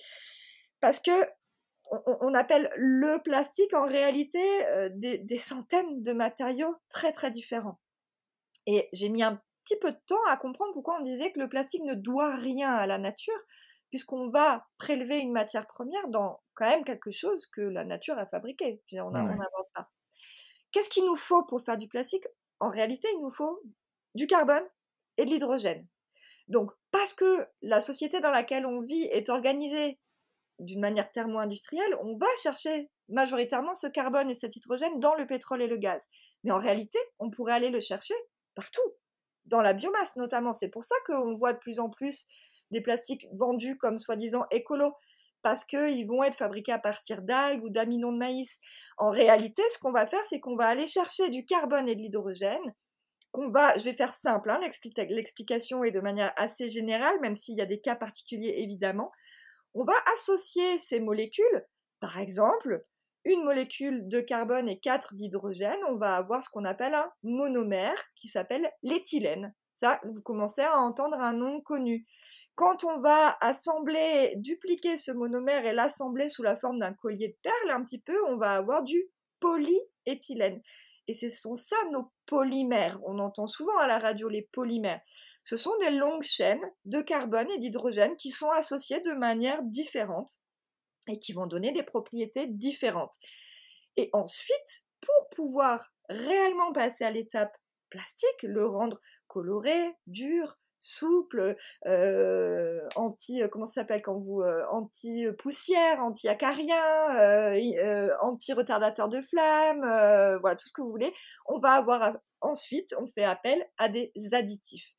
[0.81, 1.13] Parce que
[1.91, 7.79] on, appelle le plastique en réalité euh, des, des, centaines de matériaux très très différents.
[8.67, 11.49] Et j'ai mis un petit peu de temps à comprendre pourquoi on disait que le
[11.49, 13.39] plastique ne doit rien à la nature,
[13.91, 18.27] puisqu'on va prélever une matière première dans quand même quelque chose que la nature a
[18.27, 18.83] fabriqué.
[18.93, 19.91] On n'invente pas.
[20.73, 22.27] Qu'est-ce qu'il nous faut pour faire du plastique?
[22.61, 23.61] En réalité, il nous faut
[24.15, 24.65] du carbone
[25.17, 25.87] et de l'hydrogène.
[26.49, 29.99] Donc, parce que la société dans laquelle on vit est organisée
[30.59, 35.63] d'une manière thermo-industrielle, on va chercher majoritairement ce carbone et cet hydrogène dans le pétrole
[35.63, 36.09] et le gaz.
[36.45, 38.15] Mais en réalité, on pourrait aller le chercher
[38.55, 38.81] partout,
[39.45, 40.53] dans la biomasse notamment.
[40.53, 42.27] C'est pour ça qu'on voit de plus en plus
[42.71, 44.95] des plastiques vendus comme soi-disant écolos
[45.47, 48.59] parce qu'ils vont être fabriqués à partir d'algues ou d'aminons de maïs.
[48.99, 52.01] En réalité, ce qu'on va faire, c'est qu'on va aller chercher du carbone et de
[52.01, 52.75] l'hydrogène.
[53.31, 54.59] Qu'on va, je vais faire simple, hein,
[55.09, 59.13] l'explication est de manière assez générale, même s'il y a des cas particuliers évidemment.
[59.75, 61.65] On va associer ces molécules,
[62.01, 62.85] par exemple,
[63.25, 68.03] une molécule de carbone et quatre d'hydrogène, on va avoir ce qu'on appelle un monomère
[68.17, 69.55] qui s'appelle l'éthylène.
[69.77, 72.07] Ça, vous commencez à entendre un nom connu.
[72.55, 77.37] Quand on va assembler, dupliquer ce monomère et l'assembler sous la forme d'un collier de
[77.43, 80.63] perles un petit peu, on va avoir du polyéthylène.
[81.09, 82.99] Et ce sont ça nos polymères.
[83.05, 85.03] On entend souvent à la radio les polymères.
[85.43, 90.41] Ce sont des longues chaînes de carbone et d'hydrogène qui sont associées de manière différente
[91.07, 93.17] et qui vont donner des propriétés différentes.
[93.99, 97.55] Et ensuite, pour pouvoir réellement passer à l'étape
[97.91, 105.27] plastique, le rendre coloré, dur, souple, euh, anti euh, comment s'appelle quand vous euh, anti
[105.39, 106.77] poussière, anti acarien,
[108.21, 109.81] anti retardateur de flamme,
[110.41, 111.13] voilà tout ce que vous voulez.
[111.47, 114.93] On va avoir ensuite on fait appel à des additifs.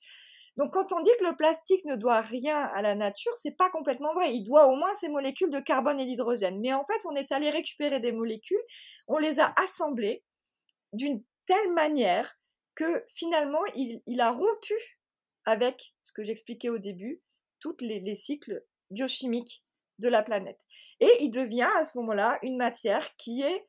[0.58, 3.69] Donc quand on dit que le plastique ne doit rien à la nature, c'est pas
[3.69, 4.34] complètement vrai.
[4.34, 6.60] Il doit au moins ses molécules de carbone et d'hydrogène.
[6.60, 8.58] Mais en fait, on est allé récupérer des molécules,
[9.08, 10.23] on les a assemblées
[10.93, 12.38] d'une telle manière
[12.77, 14.75] que finalement il, a rompu
[15.45, 17.21] avec ce que j'expliquais au début,
[17.59, 19.65] tous les, les cycles biochimiques
[19.99, 20.61] de la planète.
[20.99, 23.67] Et il devient à ce moment-là une matière qui est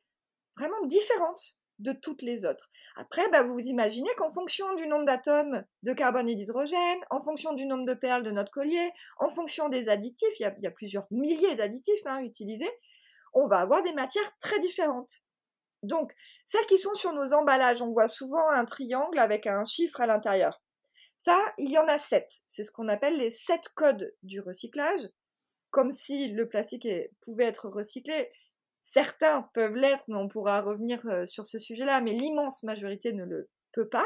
[0.55, 2.69] vraiment différente de toutes les autres.
[2.95, 7.53] Après, bah, vous imaginez qu'en fonction du nombre d'atomes de carbone et d'hydrogène, en fonction
[7.53, 11.07] du nombre de perles de notre collier, en fonction des additifs, il y a, plusieurs
[11.09, 12.69] milliers d'additifs hein, utilisés,
[13.33, 15.23] on va avoir des matières très différentes.
[15.83, 16.13] Donc,
[16.45, 20.07] celles qui sont sur nos emballages, on voit souvent un triangle avec un chiffre à
[20.07, 20.61] l'intérieur.
[21.17, 22.29] Ça, il y en a sept.
[22.47, 25.07] C'est ce qu'on appelle les sept codes du recyclage.
[25.71, 26.87] Comme si le plastique
[27.21, 28.29] pouvait être recyclé,
[28.81, 33.25] Certains peuvent l'être, mais on pourra revenir euh, sur ce sujet-là, mais l'immense majorité ne
[33.25, 34.05] le peut pas.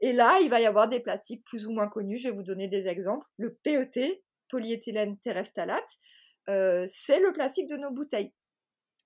[0.00, 2.18] Et là, il va y avoir des plastiques plus ou moins connus.
[2.18, 3.26] Je vais vous donner des exemples.
[3.36, 5.98] Le PET, polyéthylène terephthalate,
[6.48, 8.32] euh, c'est le plastique de nos bouteilles,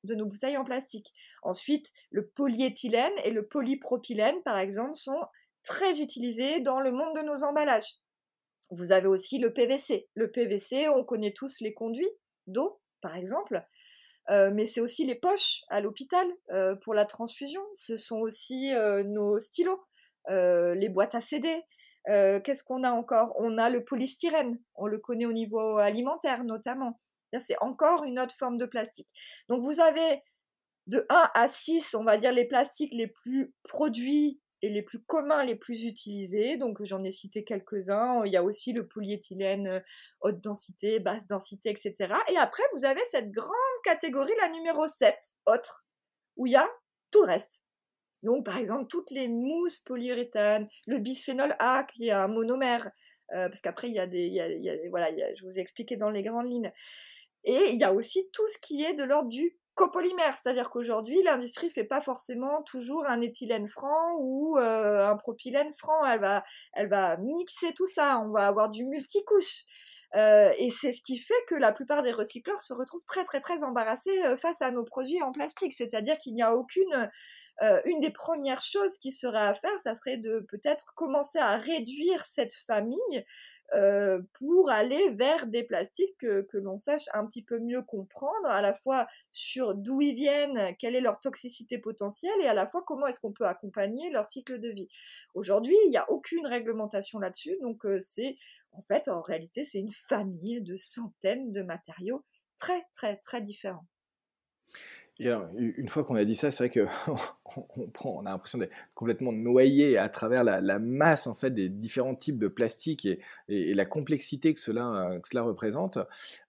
[0.06, 1.12] de nos bouteilles en plastique.
[1.42, 5.20] Ensuite, le polyéthylène et le polypropylène, par exemple, sont
[5.62, 7.96] très utilisés dans le monde de nos emballages.
[8.70, 10.08] Vous avez aussi le PVC.
[10.14, 12.10] Le PVC, on connaît tous les conduits
[12.46, 13.64] d'eau, par exemple.
[14.30, 17.62] Euh, mais c'est aussi les poches à l'hôpital euh, pour la transfusion.
[17.74, 19.84] Ce sont aussi euh, nos stylos,
[20.28, 21.62] les boîtes à CD.
[22.06, 23.34] Qu'est-ce qu'on a encore?
[23.38, 24.60] On a le polystyrène.
[24.74, 27.00] On le connaît au niveau alimentaire notamment.
[27.38, 29.08] C'est encore une autre forme de plastique.
[29.48, 30.22] Donc vous avez
[30.86, 35.02] de 1 à 6, on va dire, les plastiques les plus produits et les plus
[35.02, 36.56] communs, les plus utilisés.
[36.56, 38.24] Donc j'en ai cité quelques-uns.
[38.24, 39.82] Il y a aussi le polyéthylène
[40.20, 41.94] haute densité, basse densité, etc.
[42.30, 43.52] Et après, vous avez cette grande
[43.84, 45.14] catégorie, la numéro 7,
[45.46, 45.84] autre,
[46.36, 46.68] où il y a
[47.10, 47.62] tout le reste.
[48.22, 52.90] Donc, par exemple, toutes les mousses polyuréthane, le bisphénol A qui est un monomère,
[53.34, 54.88] euh, parce qu'après, il y a des.
[54.90, 56.72] voilà, je vous ai expliqué dans les grandes lignes.
[57.44, 61.22] Et il y a aussi tout ce qui est de l'ordre du copolymère, c'est-à-dire qu'aujourd'hui,
[61.22, 66.04] l'industrie fait pas forcément toujours un éthylène franc ou euh, un propylène franc.
[66.06, 68.20] Elle va, elle va mixer tout ça.
[68.24, 69.64] On va avoir du multicouche.
[70.16, 73.40] Euh, et c'est ce qui fait que la plupart des recycleurs se retrouvent très très
[73.40, 75.72] très embarrassés euh, face à nos produits en plastique.
[75.72, 77.10] C'est-à-dire qu'il n'y a aucune...
[77.62, 81.56] Euh, une des premières choses qui serait à faire, ça serait de peut-être commencer à
[81.56, 83.24] réduire cette famille
[84.38, 88.62] pour aller vers des plastiques que, que l'on sache un petit peu mieux comprendre, à
[88.62, 92.82] la fois sur d'où ils viennent, quelle est leur toxicité potentielle, et à la fois
[92.86, 94.88] comment est-ce qu'on peut accompagner leur cycle de vie.
[95.34, 98.36] Aujourd'hui, il n'y a aucune réglementation là-dessus, donc c'est
[98.76, 102.24] en fait, en réalité, c'est une famille de centaines de matériaux
[102.56, 103.86] très, très, très différents.
[105.18, 106.86] Une fois qu'on a dit ça, c'est vrai
[108.04, 112.38] qu'on a l'impression d'être complètement noyé à travers la, masse en fait des différents types
[112.38, 115.98] de plastique et, la complexité que cela, cela représente.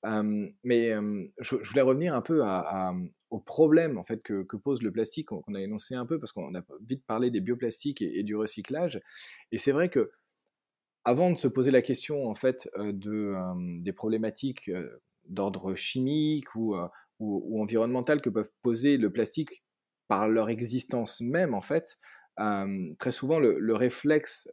[0.06, 2.94] Euh, mais euh, je, voulais revenir un peu à,
[3.30, 6.54] au problème en fait que, pose le plastique qu'on a énoncé un peu parce qu'on
[6.54, 9.00] a vite parlé des bioplastiques et du recyclage.
[9.54, 10.12] Et c'est vrai que
[11.08, 13.34] avant de se poser la question en fait de,
[13.82, 14.70] des problématiques
[15.24, 16.76] d'ordre chimique ou,
[17.20, 19.64] ou, environnemental que peuvent poser le plastique
[20.10, 21.98] par leur existence même en fait,
[23.00, 24.50] très souvent le, réflexe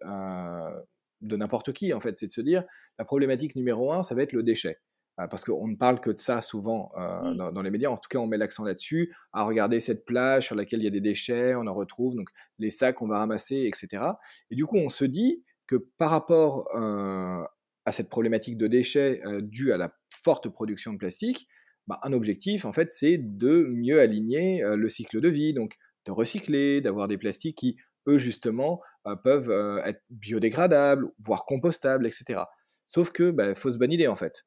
[1.21, 2.63] de n'importe qui en fait, c'est de se dire
[3.01, 4.79] la problématique numéro un, ça va être le déchet.
[5.17, 7.89] Parce qu'on ne parle que de ça souvent dans, dans, les médias.
[7.89, 9.15] En tout cas, on met l'accent là-dessus.
[9.33, 12.31] À regarder cette plage sur laquelle il y a des déchets, on en retrouve, donc
[12.59, 14.03] les sacs qu'on va ramasser, etc.
[14.51, 17.45] Et du coup, on se dit, que par rapport euh,
[17.85, 21.49] à cette problématique de déchets euh, due à la forte production de plastique,
[21.87, 25.75] bah, un objectif, en fait, c'est de mieux aligner euh, le cycle de vie, donc
[26.07, 28.81] de recycler, d'avoir des plastiques qui, eux, justement,
[29.23, 29.51] peuvent
[29.87, 32.43] être biodégradables, voire compostables, etc.
[32.87, 34.45] Sauf que, bah, fausse bonne idée, en fait.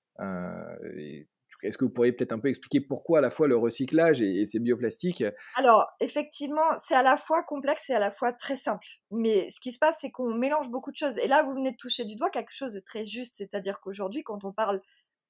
[1.63, 4.45] Est-ce que vous pourriez peut-être un peu expliquer pourquoi à la fois le recyclage et,
[4.45, 5.23] ces bioplastiques?
[5.55, 8.85] Alors, effectivement, c'est à la fois complexe et à la fois très simple.
[9.11, 11.17] Mais ce qui se passe, c'est qu'on mélange beaucoup de choses.
[11.17, 14.23] Et là, vous venez de toucher du doigt quelque chose de très juste, c'est-à-dire qu'aujourd'hui,
[14.23, 14.79] quand on parle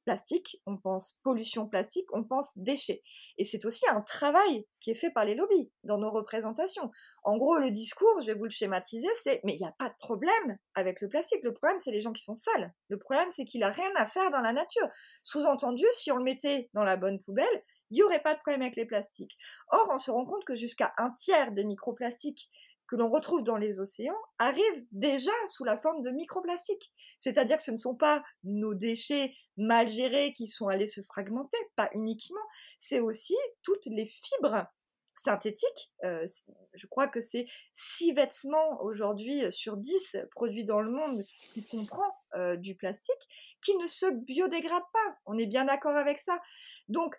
[0.07, 3.03] plastique, on pense pollution plastique, on pense déchets.
[3.37, 6.89] Et c'est aussi un travail qui est fait par les lobbies dans nos représentations.
[7.25, 9.89] En gros, le discours, je vais vous le schématiser, c'est mais il n'y a pas
[9.89, 11.43] de problème avec le plastique.
[11.43, 12.73] Le problème, c'est les gens qui sont sales.
[12.87, 14.87] Le problème, c'est qu'il n'a rien à faire dans la nature.
[15.23, 18.61] Sous-entendu, si on le mettait dans la bonne poubelle, il n'y aurait pas de problème
[18.61, 19.37] avec les plastiques.
[19.71, 22.49] Or, on se rend compte que jusqu'à un tiers des microplastiques
[22.87, 26.93] que l'on retrouve dans les océans arrivent déjà sous la forme de microplastiques.
[27.17, 31.57] C'est-à-dire que ce ne sont pas nos déchets mal gérés qui sont allés se fragmenter,
[31.75, 32.41] pas uniquement,
[32.77, 34.67] c'est aussi toutes les fibres
[35.15, 35.91] synthétiques.
[36.03, 36.25] Euh,
[36.73, 42.15] je crois que c'est 6 vêtements aujourd'hui sur 10 produits dans le monde qui comprend
[42.35, 45.17] euh, du plastique qui ne se biodégradent pas.
[45.25, 46.39] On est bien d'accord avec ça.
[46.87, 47.17] Donc,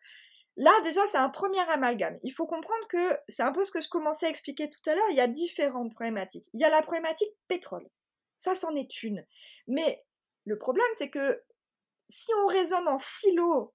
[0.60, 2.16] Là, déjà, c'est un premier amalgame.
[2.24, 4.94] Il faut comprendre que c'est un peu ce que je commençais à expliquer tout à
[4.96, 5.10] l'heure.
[5.10, 6.48] Il y a différentes problématiques.
[6.52, 7.88] Il y a la problématique pétrole.
[8.36, 9.24] Ça, c'en est une.
[9.68, 10.04] Mais
[10.46, 11.40] le problème, c'est que
[12.08, 13.74] si on raisonne en silo,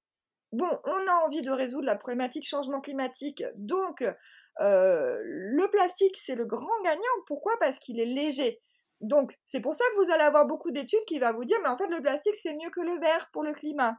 [0.51, 3.43] bon, on a envie de résoudre la problématique changement climatique.
[3.55, 7.01] Donc, euh, le plastique, c'est le grand gagnant.
[7.27, 7.53] Pourquoi?
[7.59, 8.59] Parce qu'il est léger.
[9.01, 11.69] Donc, c'est pour ça que vous allez avoir beaucoup d'études qui vont vous dire, mais
[11.69, 13.97] en fait, le plastique, c'est mieux que le verre pour le climat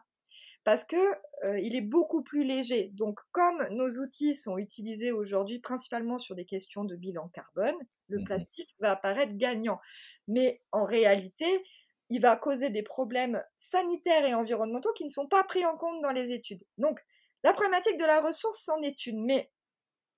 [0.64, 0.96] parce que
[1.44, 2.90] euh, il est beaucoup plus léger.
[2.94, 7.76] Donc, comme nos outils sont utilisés aujourd'hui principalement sur des questions de bilan carbone,
[8.08, 9.78] le mmh plastique va apparaître gagnant.
[10.26, 11.46] Mais en réalité,
[12.10, 16.00] il va causer des problèmes sanitaires et environnementaux qui ne sont pas pris en compte
[16.02, 16.62] dans les études.
[16.78, 17.00] Donc,
[17.42, 19.50] la problématique de la ressource c'en est une, mais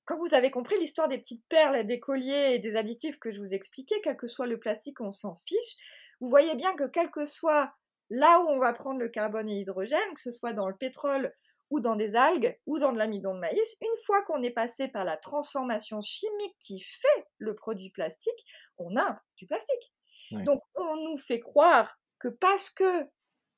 [0.05, 3.40] comme vous avez compris, l'histoire des petites perles, des colliers et des additifs que je
[3.40, 5.77] vous expliquais, quel que soit le plastique, on s'en fiche.
[6.20, 7.75] Vous voyez bien que quel que soit
[8.09, 11.35] là où on va prendre le carbone et l'hydrogène, que ce soit dans le pétrole
[11.70, 14.87] ou dans des algues ou dans de l'amidon de maïs, une fois qu'on est passé
[14.87, 18.46] par la transformation chimique qui fait le produit plastique,
[18.79, 19.92] on a du plastique.
[20.33, 23.09] Donc on nous fait croire que parce que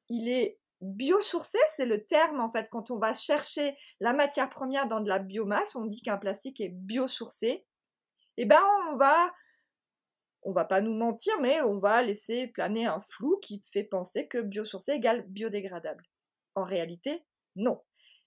[0.08, 4.86] il est biosourcé, c'est le terme en fait quand on va chercher la matière première
[4.86, 7.66] dans de la biomasse, on dit qu'un plastique est biosourcé.
[8.36, 9.32] Eh ben on va
[10.42, 14.28] on va pas nous mentir, mais on va laisser planer un flou qui fait penser
[14.28, 16.04] que biosourcé égale biodégradable.
[16.54, 17.24] En réalité,
[17.56, 17.82] non.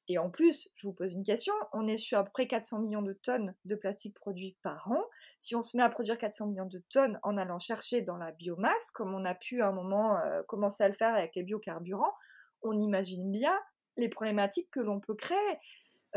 [0.07, 2.79] Et en plus, je vous pose une question, on est sur à peu près 400
[2.79, 5.01] millions de tonnes de plastique produit par an.
[5.37, 8.31] Si on se met à produire 400 millions de tonnes en allant chercher dans la
[8.31, 11.43] biomasse, comme on a pu à un moment euh, commencer à le faire avec les
[11.43, 12.13] biocarburants,
[12.61, 13.57] on imagine bien
[13.97, 15.57] les problématiques que l'on peut créer.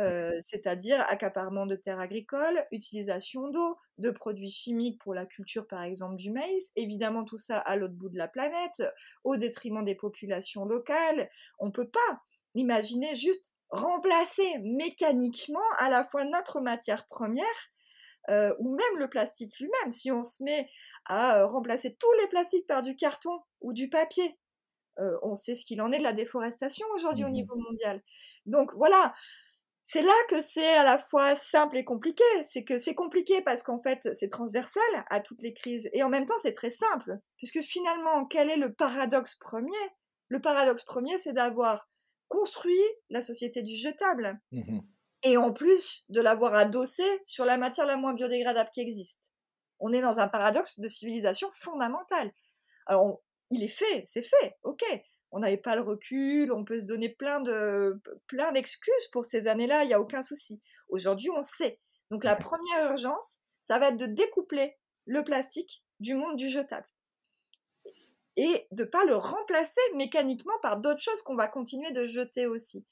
[0.00, 5.84] Euh, c'est-à-dire accaparement de terres agricoles, utilisation d'eau, de produits chimiques pour la culture par
[5.84, 8.82] exemple du maïs, évidemment tout ça à l'autre bout de la planète,
[9.22, 11.28] au détriment des populations locales.
[11.60, 12.22] On ne peut pas
[12.56, 17.70] imaginer juste remplacer mécaniquement à la fois notre matière première
[18.30, 19.90] euh, ou même le plastique lui-même.
[19.90, 20.68] Si on se met
[21.04, 24.38] à euh, remplacer tous les plastiques par du carton ou du papier,
[25.22, 28.00] on sait ce qu'il en est de la déforestation aujourd'hui au mmh niveau mondial.
[28.46, 29.12] Donc voilà,
[29.86, 32.24] c'est là que c'est à la fois simple et compliqué.
[32.42, 35.90] C'est que c'est compliqué parce qu'en fait, c'est transversal à toutes les crises.
[35.92, 37.18] Et en même temps, c'est très simple.
[37.36, 39.76] Puisque finalement, quel est le paradoxe premier?
[40.28, 41.86] Le paradoxe premier, c'est d'avoir
[42.28, 44.40] construit la société du jetable.
[44.52, 44.80] Mmh
[45.24, 49.32] et en plus de l'avoir adossé sur la matière la moins biodégradable qui existe.
[49.80, 52.30] On est dans un paradoxe de civilisation fondamentale.
[52.86, 54.84] Alors, il est fait, c'est fait, ok
[55.36, 59.48] on n'avait pas le recul, on peut se donner plein de plein d'excuses pour ces
[59.48, 60.62] années-là, il n'y a aucun souci.
[60.88, 61.80] Aujourd'hui, on sait.
[62.12, 66.86] Donc la première urgence, ça va être de découpler le plastique du monde du jetable
[68.36, 72.84] et de pas le remplacer mécaniquement par d'autres choses qu'on va continuer de jeter aussi.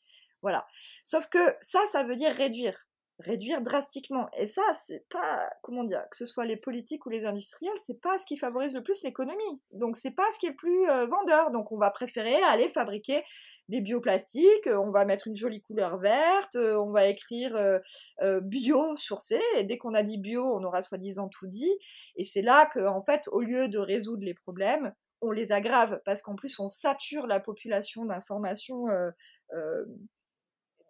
[0.42, 0.66] Voilà.
[1.04, 2.86] Sauf que ça, ça veut dire réduire
[3.22, 4.28] réduire drastiquement.
[4.36, 8.00] Et ça, c'est pas, comment dire, que ce soit les politiques ou les industriels, c'est
[8.00, 9.62] pas ce qui favorise le plus l'économie.
[9.72, 11.50] Donc c'est pas ce qui est le plus euh, vendeur.
[11.50, 13.22] Donc on va préférer aller fabriquer
[13.68, 18.96] des bioplastiques, on va mettre une jolie couleur verte, euh, on va écrire euh, bio
[18.96, 21.72] sourcé, et dès qu'on a dit bio, on aura soi-disant tout dit.
[22.16, 26.00] Et c'est là que, en fait, au lieu de résoudre les problèmes, on les aggrave
[26.04, 28.86] parce qu'en plus on sature la population d'informations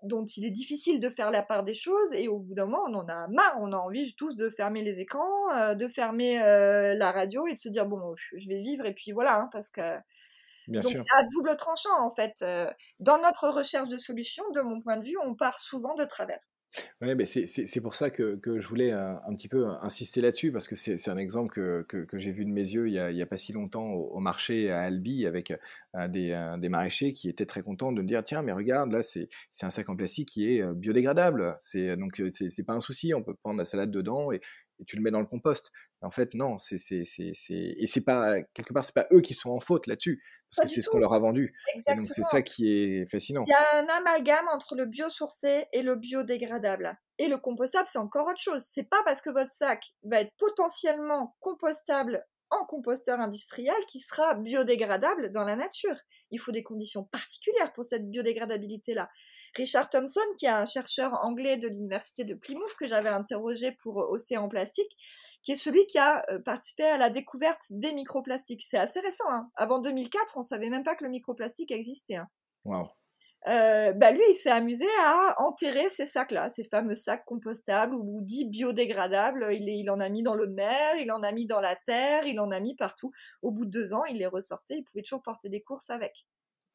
[0.02, 2.82] dont il est difficile de faire la part des choses et au bout d'un moment
[2.88, 6.42] on en a marre, on a envie tous de fermer les écrans, euh, de fermer
[6.42, 9.48] euh, la radio et de se dire bon je vais vivre et puis voilà hein,
[9.52, 9.96] parce que
[10.68, 12.42] donc c'est à double tranchant en fait.
[12.42, 16.04] Euh, dans notre recherche de solutions, de mon point de vue, on part souvent de
[16.04, 16.38] travers.
[17.00, 20.68] Oui, mais c'est pour ça que, que, je voulais un, petit peu insister là-dessus, parce
[20.68, 23.24] que c'est un exemple que, que, que j'ai vu de mes yeux il n'y a,
[23.24, 25.52] a, pas si longtemps au, marché à Albi avec
[26.08, 29.28] des, des, maraîchers qui étaient très contents de me dire tiens, mais regarde, là, c'est
[29.62, 31.56] un sac en plastique qui est biodégradable.
[31.98, 34.40] Donc, c'est pas un souci, on peut prendre la salade dedans et
[34.86, 35.72] tu le mets dans le compost.
[36.02, 39.60] En fait, non, c'est et c'est pas quelque part c'est pas eux qui sont en
[39.60, 40.22] faute là-dessus
[40.54, 41.54] parce que c'est ce qu'on leur a vendu.
[41.88, 43.44] donc c'est ça qui est fascinant.
[43.46, 46.98] Il y a un amalgame entre le biosourcé et le biodégradable.
[47.18, 48.62] Et le compostable, c'est encore autre chose.
[48.66, 54.34] C'est pas parce que votre sac va être potentiellement compostable en composteur industriel qui sera
[54.34, 55.96] biodégradable dans la nature.
[56.30, 59.08] Il faut des conditions particulières pour cette biodégradabilité-là.
[59.56, 63.96] Richard Thompson, qui est un chercheur anglais de l'université de Plymouth que j'avais interrogé pour
[63.96, 64.90] Océan Plastique,
[65.42, 68.62] qui est celui qui a euh, participé à la découverte des microplastiques.
[68.64, 69.30] C'est assez récent.
[69.30, 69.50] Hein.
[69.56, 72.16] Avant 2004, on savait même pas que le microplastique existait.
[72.16, 72.28] Hein.
[73.48, 78.20] Euh, bah lui, il s'est amusé à enterrer ces sacs-là, ces fameux sacs compostables ou
[78.22, 79.48] dits biodégradables.
[79.52, 81.74] Il, il en a mis dans l'eau de mer, il en a mis dans la
[81.74, 83.10] terre, il en a mis partout.
[83.42, 86.26] Au bout de deux ans, il les ressortait, il pouvait toujours porter des courses avec.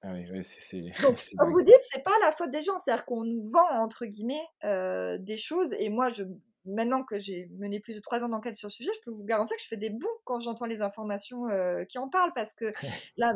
[0.03, 0.79] Ah oui, oui c'est.
[1.01, 4.05] Donc, comme vous dites, c'est pas la faute des gens, c'est-à-dire qu'on nous vend entre
[4.05, 5.73] guillemets euh, des choses.
[5.79, 6.23] Et moi, je,
[6.65, 9.25] maintenant que j'ai mené plus de trois ans d'enquête sur le sujet, je peux vous
[9.25, 12.53] garantir que je fais des bons quand j'entends les informations euh, qui en parlent, parce
[12.53, 12.71] que
[13.17, 13.33] là,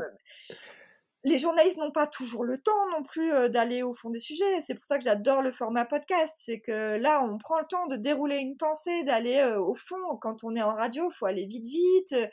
[1.24, 4.60] les journalistes n'ont pas toujours le temps non plus euh, d'aller au fond des sujets.
[4.62, 6.34] C'est pour ça que j'adore le format podcast.
[6.38, 10.18] C'est que là, on prend le temps de dérouler une pensée, d'aller euh, au fond.
[10.20, 12.14] Quand on est en radio, il faut aller vite, vite.
[12.14, 12.28] Euh,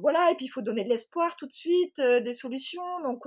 [0.00, 3.00] voilà, et puis il faut donner de l'espoir tout de suite, des solutions.
[3.04, 3.26] Donc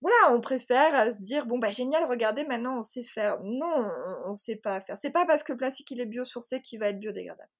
[0.00, 3.38] voilà, on préfère se dire bon bah génial, regardez, maintenant on sait faire.
[3.44, 3.88] Non,
[4.24, 4.96] on, ne sait pas faire.
[4.96, 7.50] C'est pas parce que le plastique il est biosourcé qu'il va être biodégradable.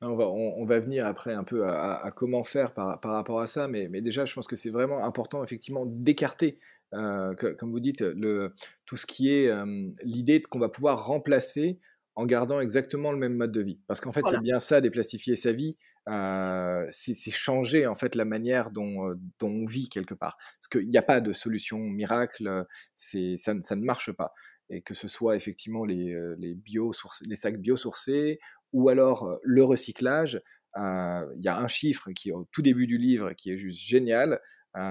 [0.00, 3.46] On va, on, va, venir après un peu à, comment faire par, par, rapport à
[3.46, 6.58] ça, mais, mais déjà, je pense que c'est vraiment important, effectivement, d'écarter,
[6.94, 8.54] euh, comme vous dites, le,
[8.86, 11.78] tout ce qui est euh, l'idée qu'on va pouvoir remplacer
[12.14, 13.78] en gardant exactement le même mode de vie.
[13.86, 15.76] Parce qu'en fait, c'est bien ça, déplastifier sa vie,
[16.08, 20.36] euh, c'est changer en fait la manière dont, dont on vit quelque part.
[20.36, 24.32] Parce qu'il n'y a pas de solution miracle, ça, ça ne marche pas
[24.70, 26.92] et que ce soit effectivement les, les, bio
[27.26, 28.38] les sacs biosourcés
[28.72, 30.42] ou alors le recyclage.
[30.76, 33.80] Il y a un chiffre qui est au tout début du livre qui est juste
[33.80, 34.40] génial.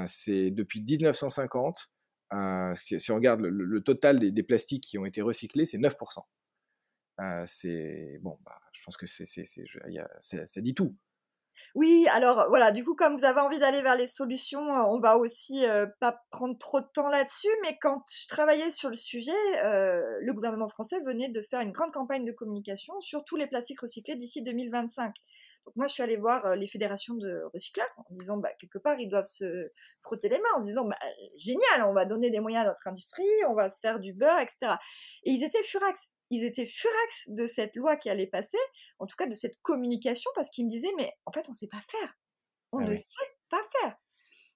[0.05, 1.91] c'est depuis 1950,
[2.75, 6.23] si, on regarde le, total des, plastiques qui ont été recyclés, c'est 9%.
[7.45, 10.95] c'est bon, bah, je pense que ça dit tout.
[11.75, 14.99] Oui, alors voilà, du coup, comme vous avez envie d'aller vers les solutions, euh, on
[14.99, 18.95] va aussi euh, pas prendre trop de temps là-dessus, mais quand je travaillais sur le
[18.95, 19.31] sujet,
[19.63, 23.47] euh, le gouvernement français venait de faire une grande campagne de communication sur tous les
[23.47, 25.13] plastiques recyclés d'ici 2025.
[25.67, 28.97] Donc moi, je suis allée voir les fédérations de recyclage en disant, bah, quelque part,
[29.01, 29.69] ils doivent se
[30.01, 30.97] frotter les mains, en disant, bah,
[31.37, 34.39] génial, on va donner des moyens à notre industrie, on va se faire du beurre,
[34.39, 34.75] etc.
[35.23, 38.57] Et ils étaient furax ils étaient furax de cette loi qui allait passer,
[38.99, 41.57] en tout cas de cette communication, parce qu'ils me disaient, mais en fait, on ne
[41.57, 42.17] sait pas faire.
[42.71, 43.97] On ah ne sait pas faire.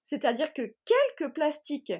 [0.02, 1.92] C'est-à-dire que quelques plastiques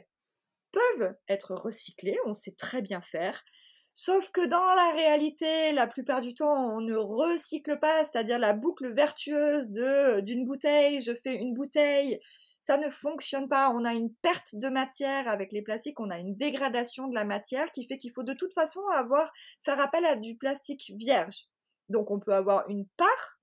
[0.73, 3.45] peuvent être recyclés, on sait très bien faire,
[3.93, 8.53] sauf que dans la réalité, la plupart du temps, on ne recycle pas, c'est-à-dire la
[8.53, 12.21] boucle vertueuse de d'une bouteille, je fais une bouteille,
[12.61, 13.71] ça ne fonctionne pas.
[13.71, 17.25] On a une perte de matière avec les plastiques, on a une dégradation de la
[17.25, 21.49] matière qui fait qu'il faut de toute façon avoir faire appel à du plastique vierge.
[21.89, 23.39] Donc on peut avoir une part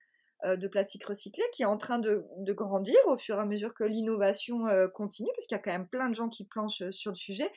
[0.46, 3.74] euh, de plastique recyclé qui est en train de, grandir au fur et à mesure
[3.74, 6.82] que l'innovation euh, continue, parce qu'il y a quand même plein de gens qui planchent
[6.82, 7.52] euh, sur le sujet,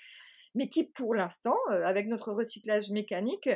[0.54, 3.48] mais qui pour l'instant, avec notre recyclage mécanique,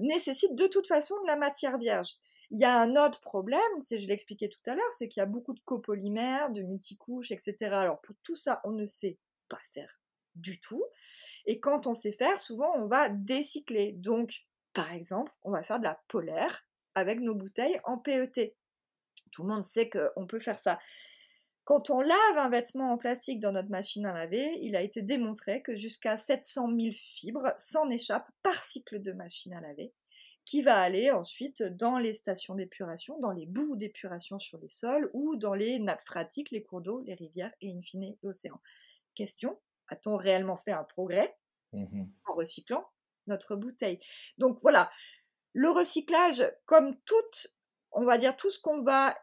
[0.00, 2.14] nécessite de toute façon de la matière vierge.
[2.50, 5.24] Il y a un autre problème, c'est je l'expliquais tout à l'heure, c'est qu'il y
[5.24, 7.56] a beaucoup de copolymères, de multicouches, etc.
[7.72, 10.00] Alors pour tout ça, on ne sait pas faire
[10.34, 10.84] du tout.
[11.44, 13.92] Et quand on sait faire, souvent on va décycler.
[13.92, 18.56] Donc, par exemple, on va faire de la polaire avec nos bouteilles en PET.
[19.30, 20.78] Tout le monde sait qu'on peut faire ça.
[21.64, 25.00] Quand on lave un vêtement en plastique dans notre machine à laver, il a été
[25.00, 29.92] démontré que jusqu'à 700 000 fibres s'en échappent par cycle de machine à laver
[30.44, 35.10] qui va aller ensuite dans les stations d'épuration, dans les bouts d'épuration sur les sols
[35.12, 38.60] ou dans les nappes phréatiques, les cours d'eau, les rivières et in fine l'océan.
[39.14, 41.36] Question, a-t-on réellement fait un progrès
[41.72, 42.84] mmh en recyclant
[43.28, 44.00] notre bouteille?
[44.38, 44.90] Donc voilà,
[45.52, 47.14] le recyclage, comme tout,
[47.92, 49.14] on va dire tout ce qu'on va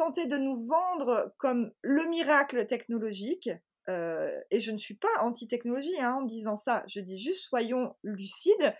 [0.00, 3.50] tenter de nous vendre comme le miracle technologique,
[3.90, 7.94] euh, et je ne suis pas anti-technologie hein, en disant ça, je dis juste soyons
[8.02, 8.74] lucides,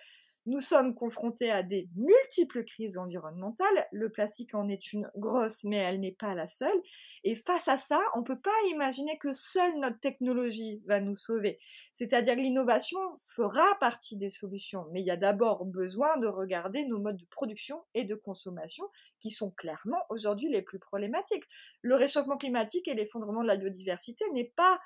[0.46, 3.86] Nous sommes confrontés à des multiples crises environnementales.
[3.92, 6.80] Le plastique en est une grosse, mais elle n'est pas la seule.
[7.24, 11.14] Et face à ça, on ne peut pas imaginer que seule notre technologie va nous
[11.14, 11.58] sauver.
[11.92, 14.86] C'est-à-dire que l'innovation fera partie des solutions.
[14.92, 18.86] Mais il y a d'abord besoin de regarder nos modes de production et de consommation
[19.18, 21.44] qui sont clairement aujourd'hui les plus problématiques.
[21.82, 24.80] Le réchauffement climatique et l'effondrement de la biodiversité n'est pas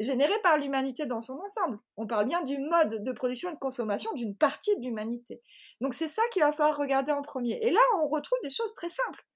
[0.00, 1.78] généré par l'humanité dans son ensemble.
[1.96, 5.42] On parle bien du mode de production et de consommation d'une partie de l'humanité.
[5.80, 7.58] Donc c'est ça qu'il va falloir regarder en premier.
[7.62, 9.26] Et là, on retrouve des choses très simples.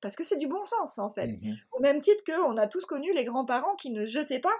[0.00, 1.26] Parce que c'est du bon sens, en fait.
[1.26, 4.56] Mmh Au même titre qu'on a tous connu les grands-parents qui ne jetaient pas,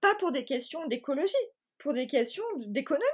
[0.00, 1.32] pas pour des questions d'écologie,
[1.78, 3.04] pour des questions d'économie,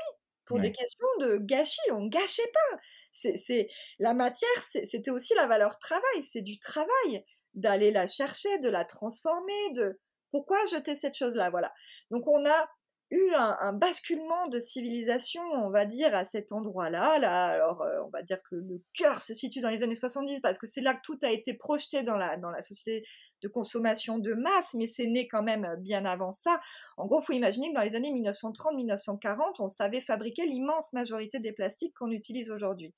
[0.46, 1.90] pour des questions de gâchis.
[1.92, 2.78] On ne gâchait pas.
[3.12, 6.22] C'est, la matière, c'était aussi la valeur travail.
[6.22, 9.98] C'est du travail d'aller la chercher, de la transformer, de,
[10.36, 11.72] pourquoi jeter cette chose-là Voilà.
[12.10, 12.68] Donc on a
[13.10, 17.18] eu un, basculement de civilisation, on va dire, à cet endroit-là.
[17.18, 20.40] Là, alors, euh, on va dire que le cœur se situe dans les années 70
[20.40, 23.06] parce que c'est là que tout a été projeté dans la, dans la société
[23.42, 26.60] de consommation de masse, mais c'est né quand même bien avant ça.
[26.98, 31.52] En gros, faut imaginer que dans les années 1930-1940, on savait fabriquer l'immense majorité des
[31.52, 32.92] plastiques qu'on utilise aujourd'hui.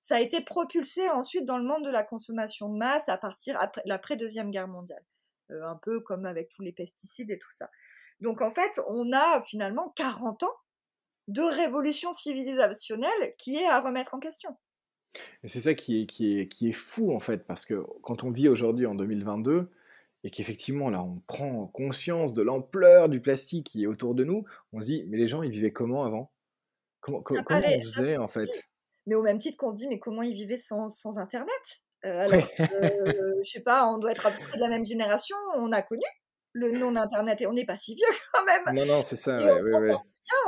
[0.00, 3.54] Ça a été propulsé ensuite dans le monde de la consommation de masse à partir
[3.60, 5.04] de l'après-deuxième guerre mondiale.
[5.52, 7.70] Euh, un peu comme avec tous les pesticides et tout ça.
[8.20, 10.56] Donc en fait, on a finalement 40 ans
[11.28, 14.56] de révolution civilisationnelle qui est à remettre en question.
[15.42, 18.24] Et c'est ça qui est, qui, est, qui est fou en fait, parce que quand
[18.24, 19.70] on vit aujourd'hui en 2022,
[20.24, 24.44] et qu'effectivement là on prend conscience de l'ampleur du plastique qui est autour de nous,
[24.72, 26.32] on se dit mais les gens ils vivaient comment avant?
[27.00, 28.48] Comment, comment on faisait en fait?
[29.06, 31.82] Mais au même titre qu'on se dit mais comment ils vivaient sans, sans Internet?
[32.02, 35.36] Alors, euh, je sais pas, on doit être à peu près de la même génération.
[35.56, 36.02] On a connu
[36.52, 38.62] le nom d'Internet et on n'est pas si vieux quand même.
[38.74, 39.38] Non, non, c'est ça.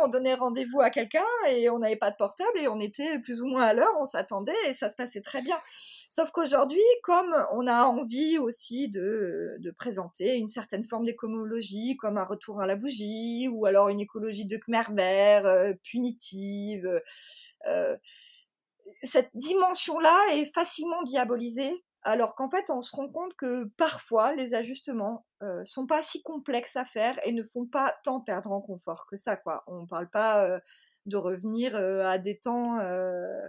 [0.03, 3.41] on, donnait rendez-vous à quelqu'un et on n'avait pas de portable et on était plus
[3.41, 5.59] ou moins à l'heure, on s'attendait et ça se passait très bien.
[6.09, 12.19] Sauf qu'aujourd'hui, comme on a envie aussi de, de présenter une certaine forme d'écologie, comme
[12.19, 17.01] un retour à la bougie ou alors une écologie de Khmer vert, euh, punitive,
[17.67, 17.97] euh,
[19.03, 24.55] cette dimension-là est facilement diabolisée, alors qu'en fait, on se rend compte que parfois, les
[24.55, 28.61] ajustements euh, sont pas si complexes à faire et ne font pas tant perdre en
[28.61, 29.37] confort que ça.
[29.37, 29.64] Quoi.
[29.66, 30.61] On ne parle pas euh,
[31.07, 33.49] de revenir euh, à des temps euh,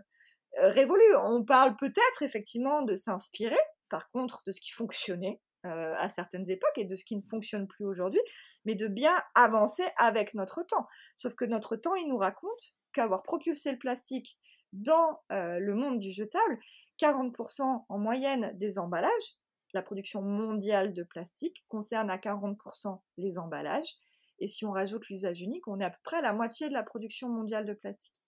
[0.58, 1.16] révolus.
[1.22, 3.60] On parle peut-être effectivement de s'inspirer,
[3.90, 7.68] par contre, de ce qui fonctionnait à certaines époques et de ce qui ne fonctionne
[7.68, 8.22] plus aujourd'hui,
[8.66, 10.86] mais de bien avancer avec notre temps.
[11.16, 14.38] Sauf que notre temps, il nous raconte qu'avoir propulsé le plastique
[14.76, 16.60] dans le monde du jetable,
[17.00, 19.34] 40% en moyenne des emballages,
[19.74, 23.96] la production mondiale de plastique concerne à 40% les emballages,
[24.40, 26.74] et si on rajoute l'usage unique, on est à peu près à la moitié de
[26.74, 28.20] la production mondiale de plastique.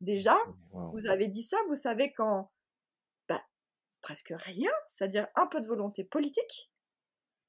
[0.00, 0.34] Déjà,
[0.72, 2.50] vous avez dit ça, vous savez quand
[3.28, 3.40] bah,
[4.00, 6.72] presque rien, c'est-à-dire un peu de volonté politique,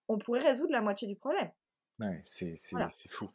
[0.08, 1.52] on pourrait résoudre la moitié du problème.
[2.00, 2.56] Ouais, c'est
[3.10, 3.30] fou.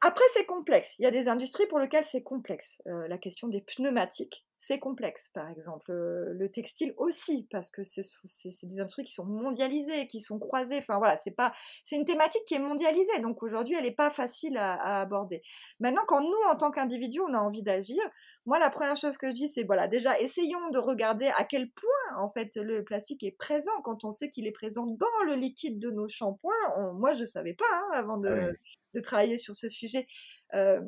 [0.00, 0.98] Après, c'est complexe.
[0.98, 2.82] Il y a des industries pour lesquelles c'est complexe.
[2.86, 5.92] Euh, la question des pneumatiques, c'est complexe, par exemple.
[5.92, 10.78] Le textile aussi, parce que c'est des industries qui sont mondialisées, qui sont croisées.
[10.78, 11.52] Enfin voilà, c'est pas,
[11.82, 13.18] c'est une thématique qui est mondialisée.
[13.22, 15.42] Donc aujourd'hui, elle n'est pas facile à, aborder.
[15.80, 18.00] Maintenant, quand nous, en tant qu'individus, on a envie d'agir,
[18.46, 21.68] moi, la première chose que je dis, c'est voilà, déjà, essayons de regarder à quel
[21.68, 23.72] point, en fait, le plastique est présent.
[23.82, 27.54] Quand on sait qu'il est présent dans le liquide de nos shampoings, moi, je savais
[27.54, 28.56] pas hein, avant de,
[28.94, 30.06] de, travailler sur ce sujet.
[30.54, 30.80] Euh,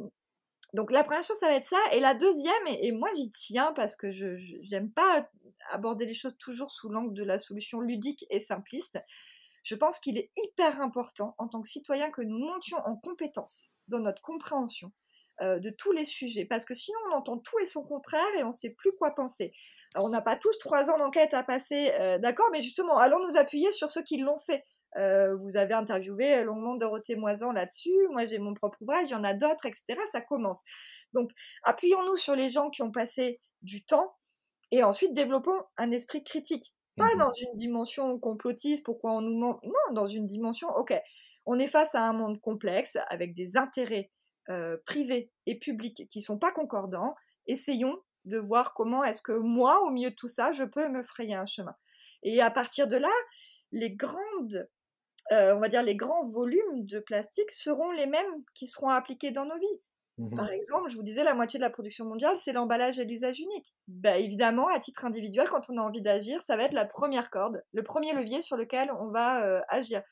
[0.75, 1.79] donc la première chose, ça va être ça.
[1.93, 4.37] Et la deuxième, et, moi j'y tiens parce que je
[4.71, 5.29] n'aime pas
[5.71, 8.99] aborder les choses toujours sous l'angle de la solution ludique et simpliste.
[9.63, 13.73] Je pense qu'il est hyper important en tant que citoyen que nous montions en compétence
[13.89, 14.93] dans notre compréhension
[15.41, 18.45] euh, de tous les sujets, parce que sinon on entend tout et son contraire et
[18.45, 19.53] on ne sait plus quoi penser.
[19.95, 23.19] Alors, on n'a pas tous trois ans d'enquête à passer, euh, d'accord, mais justement, allons
[23.25, 24.65] nous appuyer sur ceux qui l'ont fait.
[24.97, 29.15] Euh, vous avez interviewé longuement Dorothée Moisan là-dessus, moi j'ai mon propre ouvrage, il y
[29.15, 29.97] en a d'autres, etc.
[30.13, 30.63] Ça commence.
[31.13, 31.31] Donc,
[31.65, 34.15] appuyons-nous sur les gens qui ont passé du temps
[34.71, 36.75] et ensuite développons un esprit critique.
[36.97, 39.61] Pas mmh dans une dimension complotiste, pourquoi on nous ment.
[39.65, 40.95] Non, dans une dimension, ok,
[41.45, 44.13] on est face à un monde complexe avec des intérêts
[44.49, 47.15] euh, privés et publics qui sont pas concordants,
[47.47, 51.03] essayons de voir comment est-ce que moi, au milieu de tout ça, je peux me
[51.03, 51.75] frayer un chemin.
[52.23, 53.11] Et à partir de là,
[53.73, 54.69] les grandes,
[55.33, 59.31] euh, on va dire les grands volumes de plastique seront les mêmes qui seront appliqués
[59.31, 59.81] dans nos vies.
[60.19, 63.05] Mmh Par exemple, je vous disais, la moitié de la production mondiale, c'est l'emballage et
[63.05, 63.75] l'usage unique.
[63.89, 67.31] Bah, évidemment, à titre individuel, quand on a envie d'agir, ça va être la première
[67.31, 70.03] corde, le premier levier sur lequel on va euh, agir.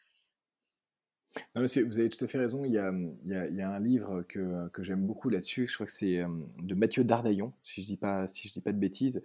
[1.54, 2.64] vous avez tout à fait raison.
[2.64, 2.90] Il y a,
[3.24, 5.68] il y a, un livre que, que j'aime beaucoup là-dessus.
[5.68, 6.20] Je crois que c'est
[6.58, 9.22] de Mathieu Dardaillon, si je dis pas, si je dis pas de bêtises,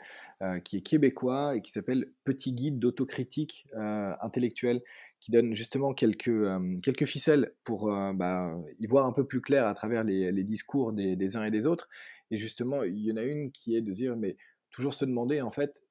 [0.64, 4.84] qui est québécois et qui s'appelle Petit guide d'autocritique intellectuelle,
[5.20, 6.46] qui donne justement quelques,
[6.84, 10.94] quelques ficelles pour bah, y voir un peu plus clair à travers les, les discours
[10.94, 11.90] des, des, uns et des autres.
[12.30, 14.38] Et justement, il y en a une qui est de dire, mais
[14.70, 15.84] toujours se demander en fait,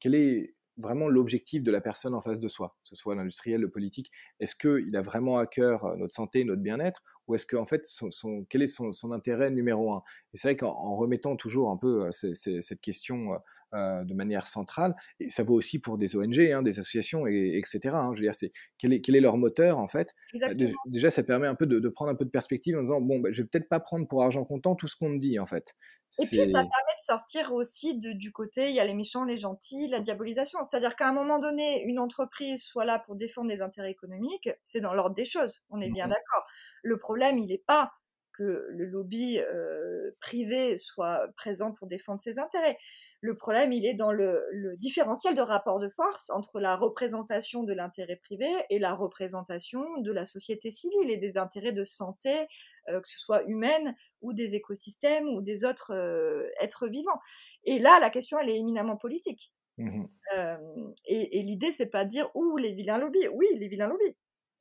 [0.00, 3.60] quel est vraiment l'objectif de la personne en face de soi, que ce soit l'industriel,
[3.60, 4.10] le politique?
[4.40, 7.86] Est-ce qu'il a vraiment à cœur euh, notre santé, notre bien-être, ou est-ce qu'en fait,
[7.86, 10.02] son, quel est son, intérêt numéro un?
[10.32, 13.38] Et c'est vrai qu'en remettant toujours un peu cette question
[13.74, 17.58] euh, de manière centrale, et ça vaut aussi pour des ONG, hein, des associations, et,
[17.58, 17.80] etc.
[17.92, 20.12] Hein, je veux dire, c'est quel est, quel est leur moteur en fait?
[20.86, 23.30] Déjà, ça permet un peu de, prendre un peu de perspective en disant bon, bah,
[23.32, 25.74] je vais peut-être pas prendre pour argent comptant tout ce qu'on me dit en fait.
[26.20, 29.36] Et puis ça permet de sortir aussi du côté, il y a les méchants, les
[29.36, 30.60] gentils, la diabolisation.
[30.62, 34.80] C'est-à-dire qu'à un moment donné, une entreprise soit là pour défendre des intérêts économiques, c'est
[34.80, 35.64] dans l'ordre des choses.
[35.70, 36.46] On est bien mmh d'accord.
[36.84, 37.92] Le problème, il n'est pas
[38.34, 42.76] que le lobby euh, privé soit présent pour défendre ses intérêts.
[43.20, 44.44] Le problème, il est dans le,
[44.78, 50.12] différentiel de rapport de force entre la représentation de l'intérêt privé et la représentation de
[50.12, 52.34] la société civile et des intérêts de santé,
[52.88, 57.20] euh, que ce soit humaine ou des écosystèmes ou des autres euh, êtres vivants.
[57.64, 59.52] Et là, la question, elle est éminemment politique.
[59.78, 60.04] Mmh
[61.06, 63.28] et, et l'idée, c'est pas de dire, ouh, les vilains lobbies.
[63.28, 64.16] Oui, les vilains lobbies.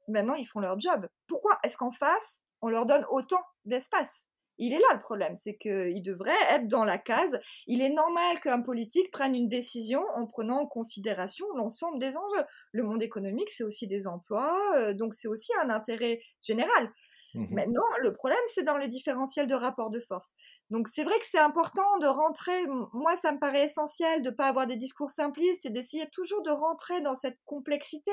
[0.08, 1.08] Maintenant, ils font leur job.
[1.28, 4.28] Pourquoi est-ce qu'en face, on leur donne autant d'espace?
[4.58, 7.40] Il est là le problème, c'est qu'il devrait être dans la case.
[7.68, 12.46] Il est normal qu'un politique prenne une décision en prenant en considération l'ensemble des enjeux.
[12.72, 16.92] Le monde économique, c'est aussi des emplois, euh, donc c'est aussi un intérêt général.
[17.36, 20.36] Mmh Maintenant, le problème, c'est dans les différentiels de rapport de force.
[20.70, 24.36] Donc c'est vrai que c'est important de rentrer, moi ça me paraît essentiel de ne
[24.36, 28.12] pas avoir des discours simplistes et d'essayer toujours de rentrer dans cette complexité.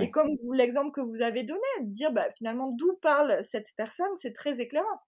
[0.00, 4.14] Et comme l'exemple que vous avez donné, de dire bah, finalement d'où parle cette personne,
[4.16, 5.00] c'est très éclairant.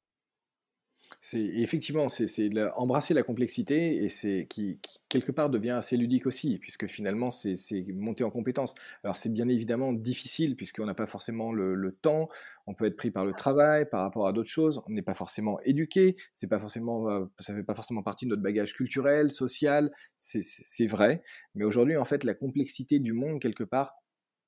[1.25, 6.59] C'est effectivement, c'est embrasser la complexité et c'est qui, quelque part devient assez ludique aussi,
[6.59, 7.55] puisque finalement c'est
[7.95, 8.75] monter en compétence.
[9.05, 12.29] Alors c'est bien évidemment difficile puisqu'on n'a pas forcément le, temps,
[12.67, 15.15] on peut être pris par le travail, par rapport à d'autres choses, on n'est pas
[15.15, 19.31] forcément éduqué, c'est pas forcément, euh, ça fait pas forcément partie de notre bagage culturel,
[19.31, 21.23] social, c'est vrai.
[21.55, 23.95] Mais aujourd'hui en fait la complexité du monde quelque part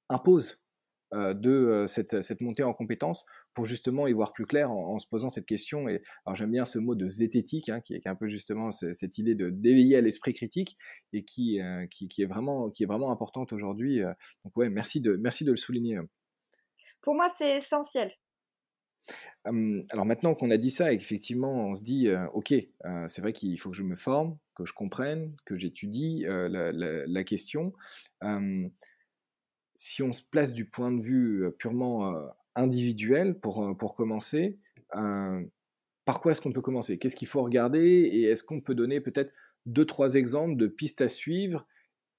[0.09, 0.64] impose
[1.15, 5.07] de euh, cette, cette, montée en compétences pour justement y voir plus clair en, se
[5.07, 5.89] posant cette question.
[5.89, 9.19] Et alors j'aime bien ce mot de zététique, hein, qui, est, un peu justement cette
[9.19, 10.77] idée de d'éveiller à l'esprit critique
[11.12, 14.03] et qui, euh, qui, qui, est vraiment qui est vraiment importante aujourd'hui.
[14.03, 14.12] Euh.
[14.45, 16.01] Donc ouais, merci de merci de le souligner.
[17.01, 18.12] Pour moi, c'est essentiel.
[19.45, 22.55] alors maintenant qu'on a dit ça et qu'effectivement on se dit euh, ok,
[23.07, 27.25] c'est vrai qu'il faut que je me forme, que je comprenne, que j'étudie la, la,
[27.25, 27.73] question.
[29.75, 32.14] Si on se place du point de vue purement
[32.55, 34.59] individuel pour, pour commencer.
[34.93, 36.99] Par quoi est-ce qu'on peut commencer?
[36.99, 37.81] Qu'est-ce qu'il faut regarder?
[37.81, 39.33] Et est-ce qu'on peut donner peut-être
[39.66, 41.66] deux, trois exemples de pistes à suivre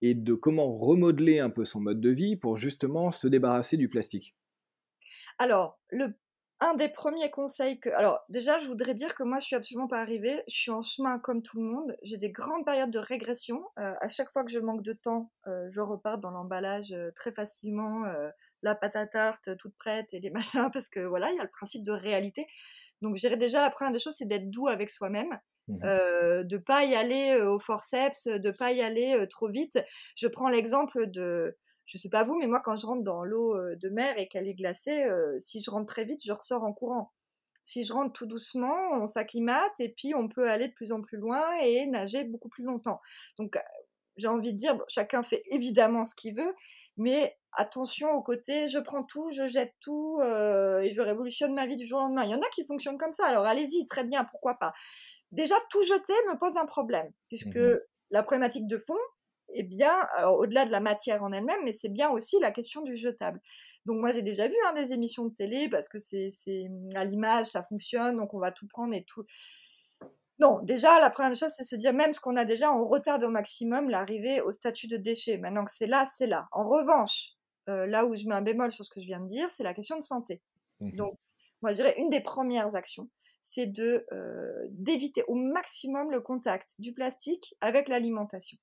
[0.01, 3.87] et de comment remodeler un peu son mode de vie pour justement se débarrasser du
[3.87, 4.35] plastique?
[5.37, 6.15] Alors, le
[6.61, 7.89] un des premiers conseils que.
[7.89, 10.41] Alors, déjà, je voudrais dire que moi, je suis absolument pas arrivée.
[10.47, 11.97] Je suis en chemin comme tout le monde.
[12.01, 13.61] J'ai des grandes périodes de régression.
[13.77, 17.11] Euh, à chaque fois que je manque de temps, euh, je repars dans l'emballage euh,
[17.15, 18.03] très facilement.
[18.61, 21.43] la pâte à tarte toute prête et les machins, parce que voilà, il y a
[21.43, 22.47] le principe de réalité.
[23.01, 25.37] Donc, je dirais déjà, la première des choses, c'est d'être doux avec soi-même.
[25.67, 25.79] Mmh
[26.43, 29.79] de pas y aller au forceps, de pas y aller trop vite.
[30.15, 33.55] Je prends l'exemple de je sais pas vous, mais moi, quand je rentre dans l'eau
[33.55, 36.63] euh, de mer et qu'elle est glacée, euh, si je rentre très vite, je ressors
[36.63, 37.11] en courant.
[37.63, 41.01] Si je rentre tout doucement, on s'acclimate et puis on peut aller de plus en
[41.01, 43.01] plus loin et nager beaucoup plus longtemps.
[43.37, 43.59] Donc, euh,
[44.17, 46.55] j'ai envie de dire, chacun fait évidemment ce qu'il veut,
[46.95, 51.75] mais attention au côté, je prends tout, je jette tout et je révolutionne ma vie
[51.75, 52.23] du jour au lendemain.
[52.23, 54.71] Il y en a qui fonctionnent comme ça, alors allez-y, très bien, pourquoi pas.
[55.33, 57.79] Déjà, tout jeter me pose un problème, puisque mmh
[58.11, 58.97] la problématique de fond,
[59.57, 59.95] eh bien,
[60.27, 63.41] au-delà de la matière en elle-même, mais c'est bien aussi la question du jetable.
[63.85, 66.29] Donc moi j'ai déjà vu hein, des émissions de télé parce que c'est
[66.93, 69.25] à l'image, ça fonctionne, donc on va tout prendre et tout.
[70.39, 73.23] Non, déjà la première chose c'est se dire même ce qu'on a déjà, on retarde
[73.23, 75.37] au maximum l'arrivée au statut de déchet.
[75.37, 76.47] Maintenant que c'est là, c'est là.
[76.51, 77.31] En revanche,
[77.69, 79.63] euh, là où je mets un bémol sur ce que je viens de dire, c'est
[79.63, 80.41] la question de santé.
[80.81, 81.17] Mmh donc
[81.61, 83.09] moi je dirais une des premières actions,
[83.41, 88.57] c'est de euh, d'éviter au maximum le contact du plastique avec l'alimentation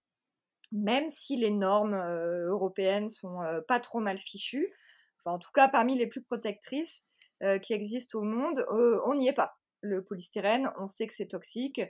[0.73, 4.73] même si les normes euh, européennes sont euh, pas trop mal fichues,
[5.19, 7.05] enfin, en tout cas parmi les plus protectrices
[7.43, 8.67] euh, qui existent au monde,
[9.07, 9.57] on n'y est pas.
[9.81, 11.81] le polystyrène, on sait que c'est toxique.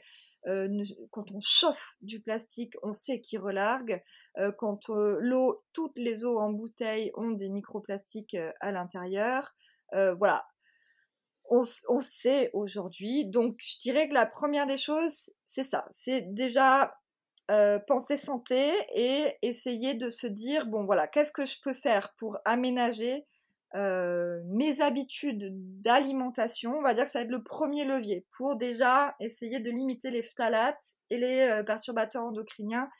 [1.10, 4.02] quand on chauffe du plastique, on sait qu'il relargue.
[4.56, 9.54] quand l'eau, toutes les eaux en bouteille ont des microplastiques à l'intérieur.
[9.92, 10.46] voilà,
[11.50, 13.26] on, on sait aujourd'hui.
[13.26, 15.86] Donc, je dirais que la première des choses, c'est ça.
[15.90, 16.94] C'est déjà
[17.86, 22.38] penser santé et essayer de se dire bon voilà qu'est-ce que je peux faire pour
[22.46, 23.26] aménager
[23.74, 28.56] euh, mes habitudes d'alimentation, on va dire que ça va être le premier levier pour
[28.56, 32.90] déjà essayer de limiter les phtalates et les euh, perturbateurs endocriniens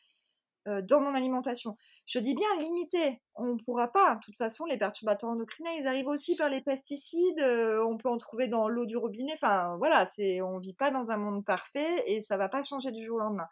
[0.68, 1.76] euh, dans mon alimentation.
[2.06, 4.14] Je dis bien limiter, on ne pourra pas.
[4.14, 7.42] De toute façon, les perturbateurs endocriniens, ils arrivent aussi par les pesticides,
[7.86, 9.34] on peut en trouver dans l'eau du robinet.
[9.34, 12.92] Enfin, voilà, c'est, on vit pas dans un monde parfait et ça va pas changer
[12.92, 13.48] du jour au lendemain.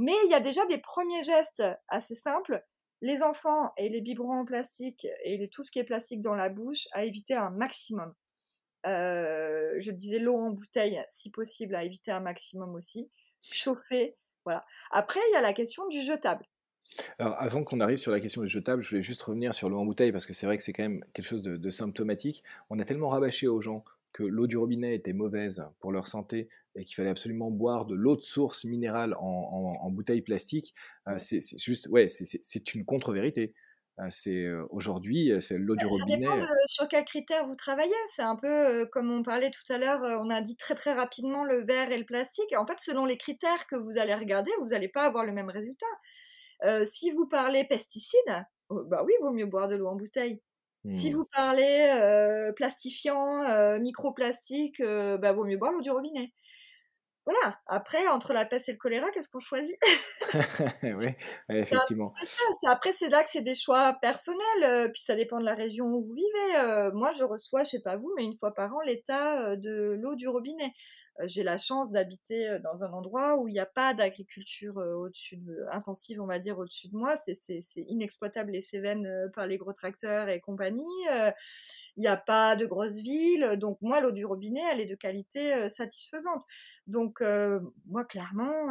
[0.00, 2.64] Mais il y a déjà des premiers gestes assez simples
[3.02, 6.48] les enfants et les biberons en plastique et tout ce qui est plastique dans la
[6.48, 8.14] bouche à éviter un maximum.
[8.86, 13.10] Euh, je disais l'eau en bouteille, si possible, à éviter un maximum aussi.
[13.42, 14.64] Chauffer, voilà.
[14.90, 16.46] Après, il y a la question du jetable.
[17.18, 19.78] Alors, avant qu'on arrive sur la question du jetable, je voulais juste revenir sur l'eau
[19.78, 22.42] en bouteille parce que c'est vrai que c'est quand même quelque chose de, symptomatique.
[22.68, 26.48] On a tellement rabâché aux gens que l'eau du robinet était mauvaise pour leur santé
[26.74, 30.74] et qu'il fallait absolument boire de l'eau de source minérale en, bouteille plastique,
[31.08, 33.54] euh, c'est juste, ouais, c'est une contre-vérité.
[33.98, 36.26] Euh, c'est euh, aujourd'hui, c'est l'eau du robinet.
[36.26, 37.92] Ça dépend sur quels critères vous travaillez.
[38.06, 40.00] C'est un peu comme on parlait tout à l'heure.
[40.00, 42.56] on a dit très très rapidement le verre et le plastique.
[42.56, 45.50] En fait, selon les critères que vous allez regarder, vous n'allez pas avoir le même
[45.50, 45.86] résultat.
[46.84, 50.40] si vous parlez pesticides, oh, bah oui, il vaut mieux boire de l'eau en bouteille.
[50.88, 51.14] Si mmh.
[51.14, 56.32] vous parlez euh, plastifiant, euh, microplastique, euh, bah, vaut mieux boire l'eau du robinet.
[57.26, 57.58] Voilà.
[57.66, 59.76] Après, entre la peste et le choléra, qu'est-ce qu'on choisit?
[60.82, 61.08] Oui,
[61.50, 62.14] effectivement.
[62.68, 66.02] Après, c'est là que c'est des choix personnels, puis ça dépend de la région où
[66.06, 66.90] vous vivez.
[66.94, 70.14] moi, je reçois, je sais pas vous, mais une fois par an, l'état de l'eau
[70.14, 70.72] du robinet.
[71.20, 74.78] Euh, j'ai la chance d'habiter euh, dans un endroit où il n'y a pas d'agriculture
[74.78, 77.16] euh, au-dessus de, intensive, on va dire, au-dessus de moi.
[77.16, 80.82] C'est, inexploitable les Cévennes par les gros tracteurs et compagnie.
[81.96, 83.56] Il n'y a pas de grosses villes.
[83.58, 86.42] Donc, moi, l'eau du robinet, elle est de qualité satisfaisante.
[86.86, 87.20] Donc,
[87.86, 88.70] moi, clairement,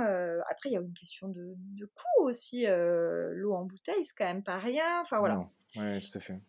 [0.49, 2.65] après, il y a une question de, coût aussi.
[2.67, 5.01] l'eau en bouteille, c'est quand même pas rien.
[5.01, 5.49] Enfin, voilà.
[5.75, 6.39] Oui, tout à fait.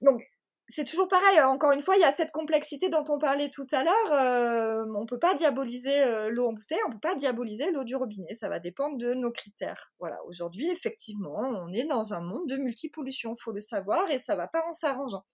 [0.00, 0.22] Donc,
[0.68, 1.38] c'est toujours pareil.
[1.38, 1.48] Hein.
[1.48, 4.12] Encore une fois, il y a cette complexité dont on parlait tout à l'heure.
[4.12, 7.96] Euh, on peut pas diaboliser euh, l'eau en bouteille, on peut pas diaboliser l'eau du
[7.96, 8.34] robinet.
[8.34, 9.92] Ça va dépendre de nos critères.
[9.98, 10.18] Voilà.
[10.26, 14.46] Aujourd'hui, effectivement, on est dans un monde de multipollution, faut le savoir, et ça va
[14.46, 15.24] pas en s'arrangeant.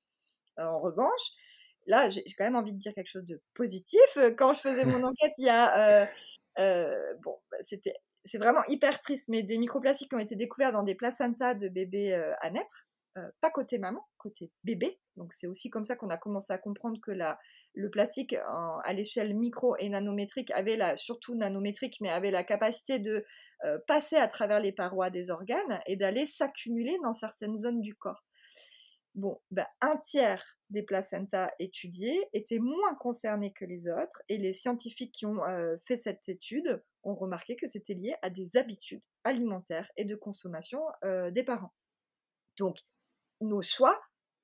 [0.56, 1.32] En revanche,
[1.86, 4.18] là, j'ai quand même envie de dire quelque chose de positif.
[4.38, 6.08] Quand je faisais mon enquête, il y a
[6.60, 10.72] euh, bon, bah, c'était c'est vraiment hyper triste, mais des microplastiques qui ont été découverts
[10.72, 12.86] dans des placentas de bébés à naître.
[13.16, 14.98] Euh, pas côté maman, côté bébé.
[15.16, 17.12] Donc c'est aussi comme ça qu'on a commencé à comprendre que
[17.74, 22.98] le plastique à l'échelle micro et nanométrique avait la, surtout nanométrique, mais avait la capacité
[22.98, 23.24] de
[23.64, 27.94] euh, passer à travers les parois des organes et d'aller s'accumuler dans certaines zones du
[27.94, 28.24] corps.
[29.14, 34.52] Bon, ben, un tiers des placentas étudiés étaient moins concernés que les autres et les
[34.52, 39.04] scientifiques qui ont euh, fait cette étude ont remarqué que c'était lié à des habitudes
[39.22, 41.72] alimentaires et de consommation des parents.
[42.56, 42.78] Donc,
[43.44, 44.00] nos choix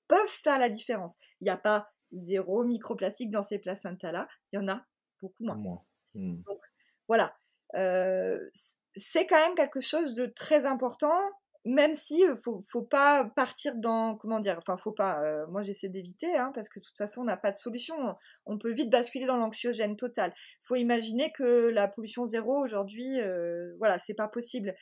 [0.08, 1.16] peuvent faire la différence.
[1.40, 4.84] Il n'y a pas zéro microplastique dans ces placentas-là, il y en a
[5.20, 5.82] beaucoup moins.
[6.14, 6.42] Mmh.
[6.42, 6.60] Donc,
[7.08, 7.36] voilà.
[7.76, 8.50] Euh,
[8.96, 11.20] c'est quand même quelque chose de très important
[11.64, 16.34] même si faut, faut pas partir dans comment dire enfin faut pas moi j'essaie d'éviter
[16.36, 17.94] hein, parce que de toute façon on n'a pas de solution.
[18.46, 20.32] On peut vite basculer dans l'anxiogène total
[20.62, 24.74] faut imaginer que la pollution zéro aujourd'hui euh, voilà c'est pas possible.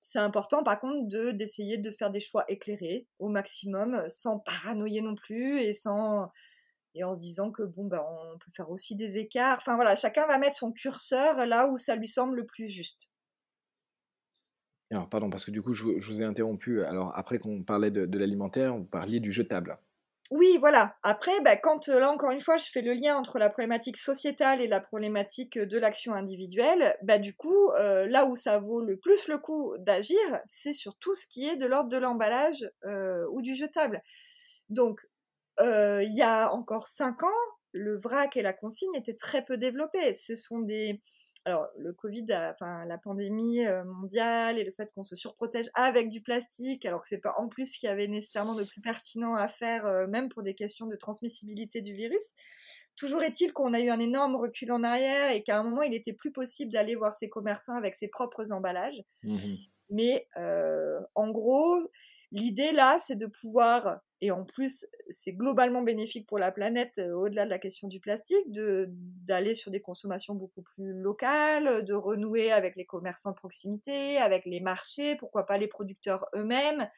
[0.00, 5.02] C'est important par contre de d'essayer de faire des choix éclairés au maximum sans paranoïer
[5.02, 6.28] non plus et sans
[6.94, 9.58] et en se disant que bon ben on peut faire aussi des écarts.
[9.58, 13.11] Enfin voilà chacun va mettre son curseur là où ça lui semble le plus juste
[14.92, 16.84] alors, pardon, parce que du coup, je, vous ai interrompu.
[16.84, 19.78] Alors, après qu'on parlait de, l'alimentaire, vous parliez du jetable.
[20.30, 20.96] Oui, voilà.
[21.02, 24.60] Après, bah, quand là encore une fois, je fais le lien entre la problématique sociétale
[24.60, 28.98] et la problématique de l'action individuelle, bah, du coup, euh, là où ça vaut le
[28.98, 33.24] plus le coup d'agir, c'est sur tout ce qui est de l'ordre de l'emballage euh,
[33.30, 34.02] ou du jetable.
[34.68, 35.00] Donc,
[35.60, 37.28] euh, il y a encore cinq ans,
[37.72, 40.14] le vrac et la consigne étaient très peu développés.
[40.14, 41.00] Ce sont des,
[41.44, 46.08] alors le Covid, enfin la pandémie euh, mondiale et le fait qu'on se surprotège avec
[46.08, 48.80] du plastique, alors que c'est pas en plus ce qu'il y avait nécessairement de plus
[48.80, 52.34] pertinent à faire, euh, même pour des questions de transmissibilité du virus.
[52.96, 55.94] Toujours est-il qu'on a eu un énorme recul en arrière et qu'à un moment il
[55.94, 59.02] était plus possible d'aller voir ses commerçants avec ses propres emballages.
[59.24, 59.36] Mmh
[59.90, 61.76] Mais euh, en gros,
[62.30, 67.12] l'idée là, c'est de pouvoir Et en plus, c'est globalement bénéfique pour la planète, euh,
[67.12, 72.52] au-delà de la question du plastique, d'aller sur des consommations beaucoup plus locales, de renouer
[72.52, 76.88] avec les commerçants de proximité, avec les marchés, pourquoi pas les producteurs eux-mêmes.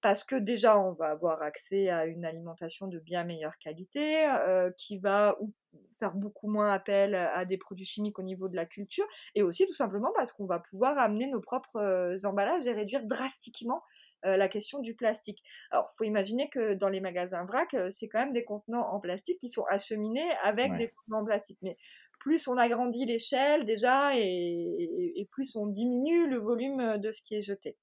[0.00, 4.72] Parce que déjà on va avoir accès à une alimentation de bien meilleure qualité, euh,
[4.76, 5.38] qui va
[5.98, 9.66] faire beaucoup moins appel à des produits chimiques au niveau de la culture, et aussi
[9.66, 13.82] tout simplement parce qu'on va pouvoir amener nos propres euh, emballages et réduire drastiquement
[14.24, 15.42] euh, la question du plastique.
[15.70, 19.38] Alors, faut imaginer que dans les magasins vrac, c'est quand même des contenants en plastique
[19.38, 21.58] qui sont acheminés avec des contenants en plastique.
[21.62, 21.76] Mais
[22.20, 27.42] plus on agrandit l'échelle déjà, et plus on diminue le volume de ce qui est
[27.42, 27.76] jeté.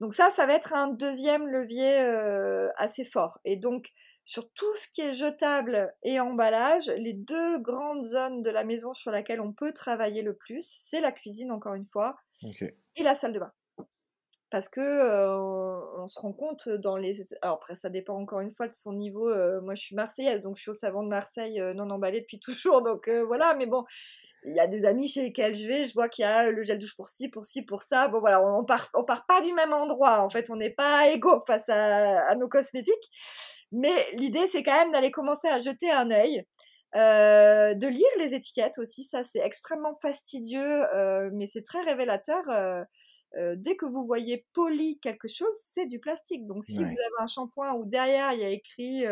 [0.00, 3.38] Donc ça, ça va être un deuxième levier euh, assez fort.
[3.44, 3.90] Et donc,
[4.24, 8.92] sur tout ce qui est jetable et emballage, les deux grandes zones de la maison
[8.92, 12.16] sur laquelle on peut travailler le plus, c'est la cuisine, encore une fois,
[12.96, 13.52] et la salle de bain.
[14.54, 14.80] Parce que
[16.00, 17.14] on se rend compte dans les.
[17.42, 19.28] Alors après, ça dépend encore une fois de son niveau.
[19.62, 22.80] Moi, je suis marseillaise, donc je suis au savon de Marseille non emballé depuis toujours.
[22.80, 23.82] Donc voilà, mais bon,
[24.44, 26.62] il y a des amis chez lesquels je vais, je vois qu'il y a le
[26.62, 28.06] gel douche pour ci, pour ci, pour ça.
[28.06, 30.20] Bon voilà, on part, on part pas du même endroit.
[30.20, 33.66] En fait, on n'est pas égaux face à, nos cosmétiques.
[33.72, 36.44] Mais l'idée, c'est quand même d'aller commencer à jeter un œil.
[36.94, 40.84] De lire les étiquettes aussi, ça c'est extrêmement fastidieux,
[41.32, 42.44] mais c'est très révélateur.
[43.56, 46.46] Dès que vous voyez poli quelque chose, c'est du plastique.
[46.46, 49.04] Donc si vous avez un shampoing où derrière il y a écrit,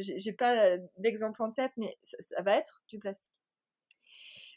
[0.00, 3.32] j'ai pas d'exemple en tête, mais ça va être du plastique.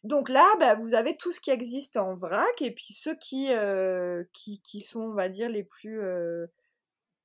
[0.05, 3.51] Donc là, bah, vous avez tout ce qui existe en vrac et puis ceux qui,
[3.51, 5.99] euh, qui, qui, sont, on va dire, les plus...
[5.99, 6.45] Euh,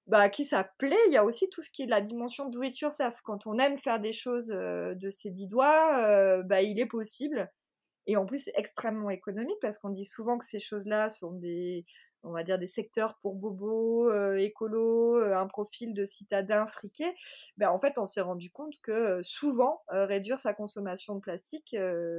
[0.07, 0.97] bah, qui ça plaît.
[1.09, 3.21] Il y a aussi tout ce qui est la dimension do it yourself.
[3.23, 7.51] Quand on aime faire des choses euh, de ses dix doigts, bah, il est possible.
[8.07, 11.85] Et en plus, extrêmement économique parce qu'on dit souvent que ces choses-là sont des,
[12.23, 17.05] on va dire des secteurs pour bobos, euh, écolo, euh, un profil de citadin friqué,
[17.57, 21.75] ben en fait on s'est rendu compte que euh, souvent réduire sa consommation de plastique,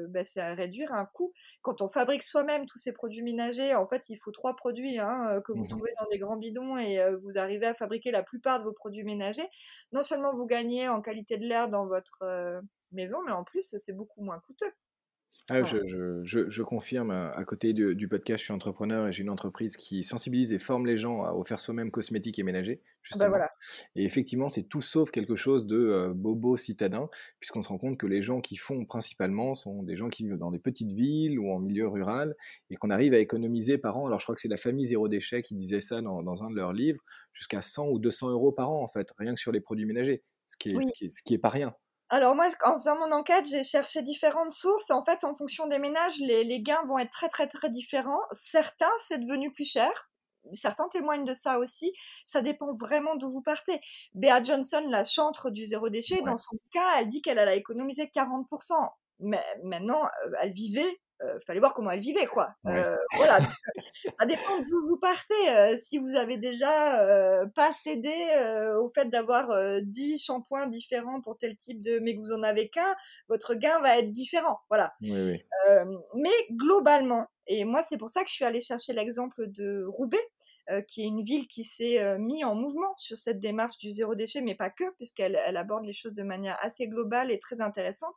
[0.09, 1.33] ben, c'est réduire un coût.
[1.61, 5.41] Quand on fabrique soi-même tous ces produits ménagers, en fait il faut trois produits hein,
[5.45, 8.59] que vous mmh trouvez dans des grands bidons et vous arrivez à fabriquer la plupart
[8.59, 9.47] de vos produits ménagers.
[9.93, 12.23] Non seulement vous gagnez en qualité de l'air dans votre
[12.91, 14.73] maison, mais en plus c'est beaucoup moins coûteux.
[15.51, 19.21] Ah, je, je, je, confirme, euh, à côté du, podcast, je suis entrepreneur et j'ai
[19.21, 22.85] une entreprise qui sensibilise et forme les gens à faire soi-même cosmétiques et ménagers, ah
[22.85, 23.29] bah justement.
[23.29, 23.51] voilà.
[23.95, 27.97] Et effectivement, c'est tout sauf quelque chose de euh, bobo citadin, puisqu'on se rend compte
[27.97, 31.37] que les gens qui font principalement sont des gens qui vivent dans des petites villes
[31.37, 32.35] ou en milieu rural,
[32.69, 35.07] et qu'on arrive à économiser par an, alors je crois que c'est la famille Zéro
[35.07, 38.51] Déchet qui disait ça dans, dans un de leurs livres, jusqu'à 100 ou 200 euros
[38.51, 41.05] par an, en fait, rien que sur les produits ménagers, ce qui est, ce qui
[41.05, 41.75] est, ce qui est pas rien.
[42.13, 44.91] Alors moi, en faisant mon enquête, j'ai cherché différentes sources.
[44.91, 48.19] En fait, en fonction des ménages, les, gains vont être très très très différents.
[48.31, 50.11] Certains, c'est devenu plus cher.
[50.51, 51.93] Certains témoignent de ça aussi.
[52.25, 53.79] Ça dépend vraiment d'où vous partez.
[54.13, 58.07] Bea Johnson, la chantre du zéro déchet, dans son cas, elle dit qu'elle a économisé
[58.13, 58.73] 40%.
[59.19, 62.49] Mais maintenant, euh, elle vivait euh, fallait voir comment elle vivait, quoi.
[62.65, 63.39] Euh, voilà,
[64.19, 65.49] ça dépend d'où vous partez.
[65.49, 68.13] Euh, si vous avez déjà pas cédé
[68.79, 69.49] au fait d'avoir
[69.81, 72.95] 10 shampoings différents pour tel type de, mais que vous en avez qu'un,
[73.27, 74.59] votre gain va être différent.
[74.69, 74.93] Voilà.
[75.01, 80.25] mais globalement, et moi c'est pour ça que je suis allée chercher l'exemple de Roubaix,
[80.87, 84.41] qui est une ville qui s'est mise en mouvement sur cette démarche du zéro déchet,
[84.41, 88.15] mais pas que, puisqu'elle elle aborde les choses de manière assez globale et très intéressante.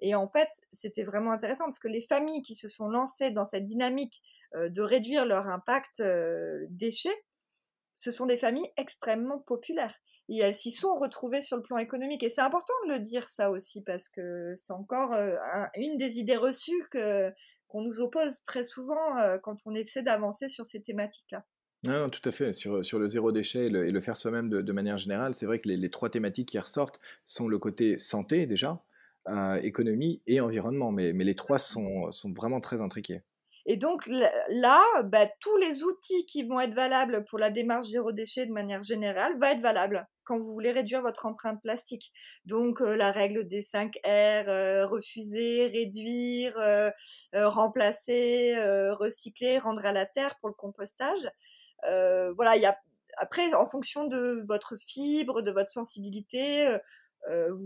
[0.00, 3.44] Et en fait, c'était vraiment intéressant parce que les familles qui se sont lancées dans
[3.44, 4.22] cette dynamique
[4.54, 7.24] euh, de réduire leur impact euh, déchets,
[7.94, 9.94] ce sont des familles extrêmement populaires.
[10.28, 12.22] Et elles s'y sont retrouvées sur le plan économique.
[12.22, 15.36] Et c'est important de le dire ça aussi parce que c'est encore euh,
[15.76, 20.82] une des idées reçues qu'on nous oppose très souvent quand on essaie d'avancer sur ces
[20.82, 21.44] thématiques-là.
[21.84, 22.52] Non, tout à fait.
[22.52, 25.68] Sur, sur le zéro déchet et le, faire soi-même de, manière générale, c'est vrai que
[25.68, 28.82] les, trois thématiques qui ressortent sont le côté santé déjà,
[29.62, 30.92] économie et environnement.
[30.92, 33.22] Mais, mais les trois sont, sont vraiment très intriqués.
[33.68, 38.12] Et donc là, bah, tous les outils qui vont être valables pour la démarche zéro
[38.12, 42.12] déchet de manière générale vont être valables quand vous voulez réduire votre empreinte plastique.
[42.44, 44.08] Donc euh, la règle des 5 R,
[44.48, 46.90] euh, refuser, réduire, euh,
[47.32, 48.54] remplacer,
[48.92, 51.28] recycler, rendre à la terre pour le compostage.
[51.82, 52.76] voilà, il y a
[53.18, 56.76] après en fonction de votre fibre, de votre sensibilité
[57.28, 57.56] euh,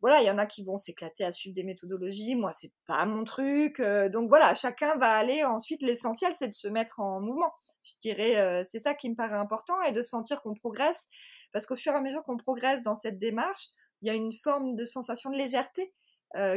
[0.00, 2.34] voilà, il y en a qui vont s'éclater à suivre des méthodologies.
[2.34, 3.80] Moi, c'est pas mon truc.
[3.80, 5.44] Euh, donc voilà, chacun va aller.
[5.44, 7.52] Ensuite, l'essentiel, c'est de se mettre en mouvement.
[7.82, 11.08] Je dirais, euh, c'est ça qui me paraît important et de sentir qu'on progresse.
[11.52, 13.68] Parce qu'au fur et à mesure qu'on progresse dans cette démarche,
[14.02, 15.92] il y a une forme de sensation de légèreté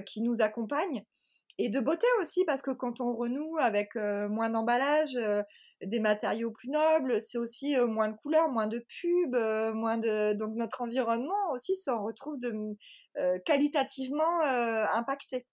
[0.06, 1.06] qui nous accompagne.
[1.62, 5.18] Et de beauté aussi, parce que quand on renoue avec moins d'emballage,
[5.84, 10.34] des matériaux plus nobles, c'est aussi moins de couleurs, moins de pubs, moins de...
[10.34, 12.54] Donc notre environnement aussi s'en retrouve de,
[13.46, 15.46] qualitativement impacté.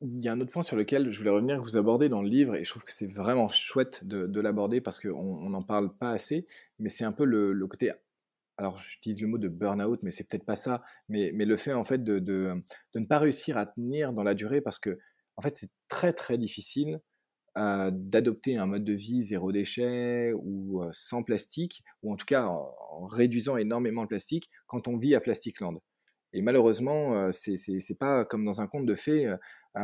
[0.00, 2.22] Il y a un autre point sur lequel je voulais revenir, que vous abordez dans
[2.22, 5.94] le livre, et je trouve que c'est vraiment chouette de, l'aborder parce qu'on n'en parle
[5.94, 6.46] pas assez,
[6.78, 7.92] mais c'est un peu le, côté
[8.56, 11.84] alors j'utilise le mot de burn-out, mais c'est peut-être pas ça, mais, le fait en
[11.84, 12.20] fait de,
[12.94, 14.98] ne pas réussir à tenir dans la durée parce que
[15.36, 17.00] en fait c'est très très difficile
[17.56, 22.26] euh, d'adopter un mode de vie zéro déchet ou euh, sans plastique, ou en tout
[22.26, 25.80] cas en, réduisant énormément le plastique quand on vit à Plastic Land.
[26.32, 29.32] Et malheureusement, euh, c'est pas comme dans un conte de fées,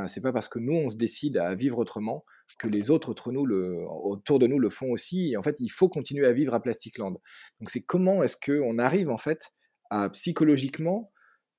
[0.06, 2.24] c'est pas parce que nous on se décide à vivre autrement
[2.58, 5.36] que les autres autour, de nous le font aussi.
[5.36, 7.12] En fait, il faut continuer à vivre à Plastic Land.
[7.60, 9.50] Donc c'est comment est-ce qu'on arrive en fait
[9.90, 11.12] à psychologiquement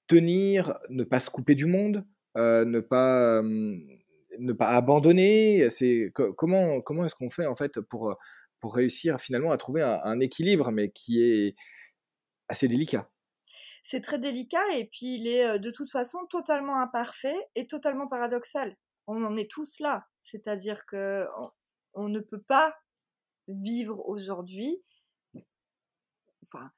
[0.08, 2.06] tenir, ne pas se couper du monde,
[2.38, 5.70] euh, ne pas ne pas abandonner?
[5.70, 8.16] C'est comment comment est-ce qu'on fait en fait pour
[8.60, 11.56] pour réussir finalement à trouver un équilibre, mais qui est
[12.48, 13.10] assez délicat?
[13.84, 18.78] C'est très délicat et puis il est de toute façon totalement imparfait et totalement paradoxal.
[19.08, 21.28] On en est tous là, c'est-à-dire que
[21.94, 22.76] on, ne peut pas
[23.48, 24.82] vivre aujourd'hui.
[26.44, 26.72] Enfin,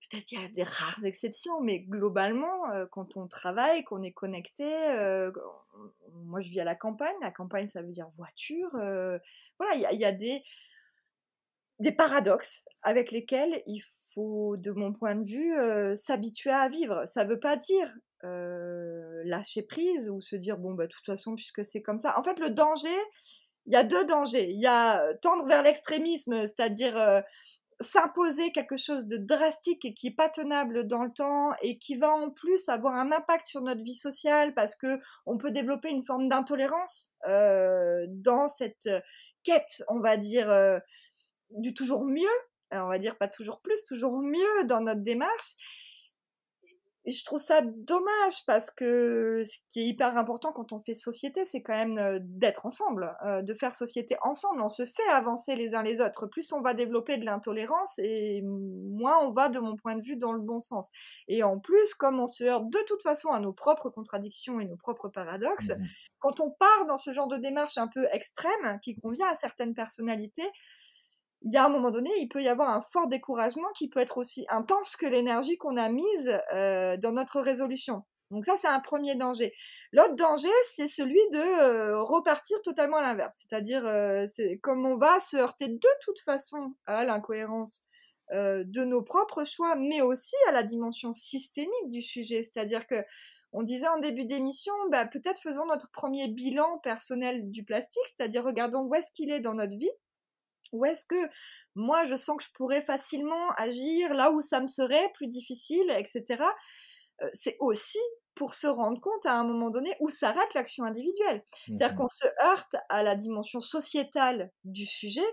[0.00, 4.64] peut-être il y a des rares exceptions, mais globalement, quand on travaille, qu'on est connecté,
[6.12, 7.16] moi je vis à la campagne.
[7.20, 8.70] La campagne, ça veut dire voiture.
[8.72, 10.42] voilà, il y, a, des
[11.78, 13.82] des paradoxes avec lesquels il
[14.14, 17.04] faut de mon point de vue, s'habituer à vivre.
[17.06, 17.92] Ça ne veut pas dire
[19.26, 22.18] lâcher prise ou se dire, bon, bah, de toute façon, puisque c'est comme ça.
[22.18, 22.96] En fait, le danger,
[23.66, 24.48] il y a deux dangers.
[24.50, 27.22] Il y a tendre vers l'extrémisme, c'est-à-dire
[27.80, 31.96] s'imposer quelque chose de drastique et qui n'est pas tenable dans le temps et qui
[31.96, 35.90] va en plus avoir un impact sur notre vie sociale parce que on peut développer
[35.90, 38.88] une forme d'intolérance dans cette
[39.42, 40.80] quête, on va dire,
[41.50, 42.24] du toujours mieux
[42.72, 45.56] on va dire pas toujours plus, toujours mieux dans notre démarche.
[47.06, 50.92] Et je trouve ça dommage parce que ce qui est hyper important quand on fait
[50.92, 54.60] société, c'est quand même euh, d'être ensemble, euh, de faire société ensemble.
[54.60, 56.26] On se fait avancer les uns les autres.
[56.26, 60.16] Plus on va développer de l'intolérance et moins on va, de mon point de vue,
[60.16, 60.90] dans le bon sens.
[61.28, 64.64] Et en plus, comme on se heurte de toute façon à nos propres contradictions et
[64.64, 65.76] nos propres paradoxes, mmh
[66.26, 69.74] quand on part dans ce genre de démarche un peu extrême qui convient à certaines
[69.74, 70.50] personnalités,
[71.42, 74.00] il y a un moment donné, il peut y avoir un fort découragement qui peut
[74.00, 78.02] être aussi intense que l'énergie qu'on a mise euh, dans notre résolution.
[78.32, 79.52] Donc ça, c'est un premier danger.
[79.92, 83.44] L'autre danger, c'est celui de euh, repartir totalement à l'inverse.
[83.46, 87.84] C'est-à-dire, euh, c'est comme on va se heurter de toute façon à l'incohérence
[88.32, 92.42] de nos propres choix, mais aussi à la dimension systémique du sujet.
[92.42, 92.96] C'est-à-dire que
[93.52, 98.42] on disait en début d'émission, bah, peut-être faisons notre premier bilan personnel du plastique, c'est-à-dire
[98.42, 99.92] regardons où est-ce qu'il est dans notre vie
[100.72, 101.28] ou est-ce que
[101.74, 105.90] moi je sens que je pourrais facilement agir là où ça me serait plus difficile,
[105.96, 106.42] etc.
[107.22, 107.98] Euh, c'est aussi
[108.36, 111.42] pour se rendre compte à un moment donné où s'arrête l'action individuelle.
[111.64, 115.24] C'est-à-dire mmh qu'on se heurte à la dimension sociétale du sujet.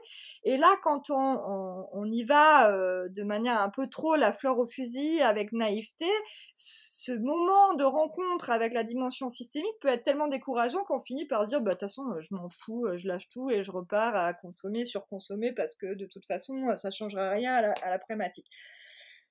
[0.45, 4.65] Et là, quand on, y va euh, de manière un peu trop la fleur au
[4.65, 6.07] fusil, avec naïveté,
[6.55, 11.43] ce moment de rencontre avec la dimension systémique peut être tellement décourageant qu'on finit par
[11.43, 14.15] se dire, bah, de toute façon, je m'en fous, je lâche tout et je repars
[14.15, 17.99] à consommer, surconsommer, parce que de toute façon, ça changera rien à la, à la
[17.99, 18.47] problématique.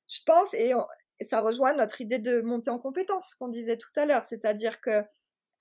[0.08, 0.74] Je pense, et
[1.22, 4.80] et ça rejoint notre idée de monter en compétence qu'on disait tout à l'heure, c'est-à-dire
[4.80, 5.04] que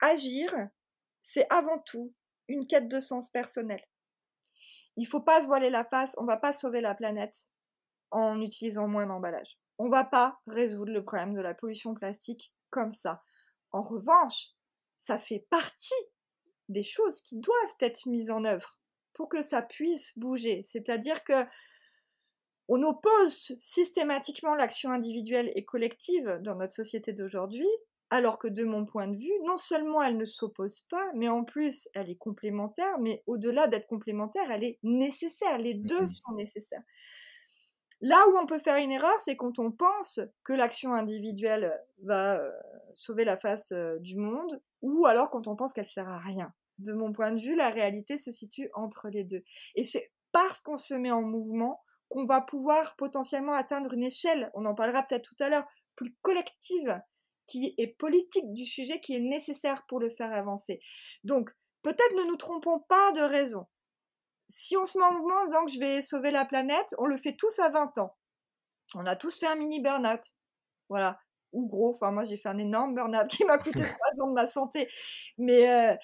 [0.00, 0.52] agir,
[1.20, 2.12] c'est avant tout
[2.48, 3.80] une quête de sens personnel.
[4.96, 7.46] Il faut pas se voiler la face, on va pas sauver la planète
[8.10, 9.56] en utilisant moins d'emballage.
[9.78, 13.22] On va pas résoudre le problème de la pollution plastique comme ça.
[13.70, 14.48] En revanche,
[14.96, 15.94] ça fait partie
[16.70, 18.80] des choses qui doivent être mises en œuvre
[19.12, 20.64] pour que ça puisse bouger.
[20.64, 21.46] C'est-à-dire que
[22.74, 27.68] on oppose systématiquement l'action individuelle et collective dans notre société d'aujourd'hui,
[28.08, 31.44] alors que de mon point de vue, non seulement elle ne s'oppose pas, mais en
[31.44, 36.82] plus elle est complémentaire, mais au-delà d'être complémentaire, elle est nécessaire, les deux sont nécessaires.
[38.00, 42.40] Là où on peut faire une erreur, c'est quand on pense que l'action individuelle va
[42.40, 42.50] euh,
[42.94, 46.54] sauver la face euh, du monde, ou alors quand on pense qu'elle sert à rien.
[46.78, 49.44] De mon point de vue, la réalité se situe entre les deux.
[49.74, 51.82] Et c'est parce qu'on se met en mouvement
[52.12, 56.14] qu'on va pouvoir potentiellement atteindre une échelle, on en parlera peut-être tout à l'heure, plus
[56.20, 57.00] collective,
[57.46, 60.80] qui est politique du sujet, qui est nécessaire pour le faire avancer.
[61.24, 61.50] Donc,
[61.82, 63.66] peut-être ne nous trompons pas de raison.
[64.48, 67.06] Si on se met en mouvement en disant que je vais sauver la planète, on
[67.06, 68.14] le fait tous à 20 ans.
[68.94, 70.20] On a tous fait un mini burn-out.
[70.90, 71.18] Voilà.
[71.52, 71.94] ou gros.
[71.94, 74.88] Enfin, moi, j'ai fait un énorme burn-out qui m'a coûté trois ans de ma santé.
[75.38, 75.96] Mais euh,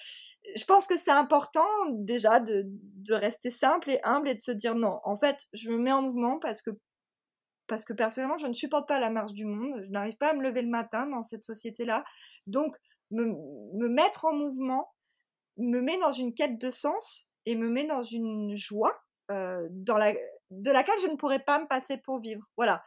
[0.55, 2.65] je pense que c'est important déjà de,
[3.09, 4.99] rester simple et humble et de se dire non.
[5.03, 6.71] En fait, je me mets en mouvement parce que
[7.67, 9.81] parce que personnellement, je ne supporte pas la marche du monde.
[9.83, 12.03] Je n'arrive pas à me lever le matin dans cette société-là.
[12.47, 12.75] Donc,
[13.11, 14.91] me, me, mettre en mouvement
[15.57, 20.71] me met dans une quête de sens et me met dans une joie euh, de
[20.71, 22.43] laquelle je ne pourrais pas me passer pour vivre.
[22.57, 22.83] Voilà.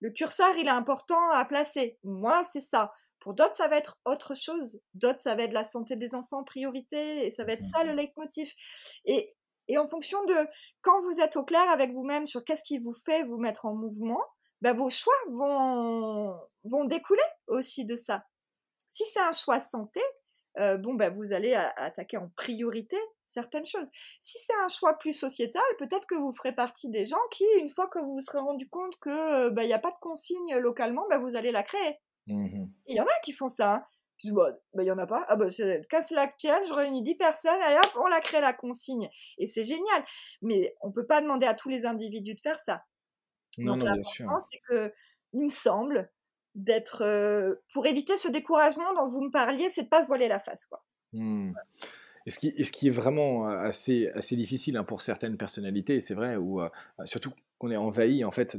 [0.00, 1.98] Le curseur, il est important à placer.
[2.04, 2.92] Moi, c'est ça.
[3.18, 4.80] Pour d'autres, ça va être autre chose.
[4.94, 7.26] D'autres, ça va être la santé des enfants en priorité.
[7.26, 8.50] Et ça va être ça le leitmotiv.
[9.04, 9.36] Et,
[9.68, 10.34] et en fonction de
[10.80, 13.74] quand vous êtes au clair avec vous-même sur qu'est-ce qui vous fait vous mettre en
[13.74, 14.22] mouvement,
[14.62, 16.34] ben vos choix vont,
[16.64, 18.24] vont découler aussi de ça.
[18.88, 20.00] Si c'est un choix santé,
[20.58, 22.96] euh, bon, ben vous allez attaquer en priorité
[23.30, 23.88] certaines choses.
[23.92, 27.68] Si c'est un choix plus sociétal, peut-être que vous ferez partie des gens qui, une
[27.68, 30.56] fois que vous vous serez rendu compte que il bah, n'y a pas de consigne
[30.56, 31.96] localement, bah, vous allez la créer.
[32.26, 33.74] Mmh il y en a qui font ça.
[33.74, 33.84] Hein.
[34.18, 35.24] Je dis, bah, il n'y en a pas.
[35.28, 38.40] Ah bah, c'est casse la tienne, je réunis 10 personnes, et hop, on la crée
[38.40, 39.08] la consigne.
[39.38, 40.04] Et c'est génial.
[40.42, 42.84] Mais on ne peut pas demander à tous les individus de faire ça.
[43.58, 44.92] Non, Donc, l'important, c'est que,
[45.32, 46.10] il me semble,
[46.54, 47.02] d'être.
[47.02, 50.28] Euh, pour éviter ce découragement dont vous me parliez, c'est de ne pas se voiler
[50.28, 50.84] la face, quoi.
[51.12, 51.52] Mmh.
[52.26, 56.60] Et ce, qui, est vraiment assez, difficile hein, pour certaines personnalités, c'est vrai, ou
[57.04, 58.56] surtout qu'on est envahi en fait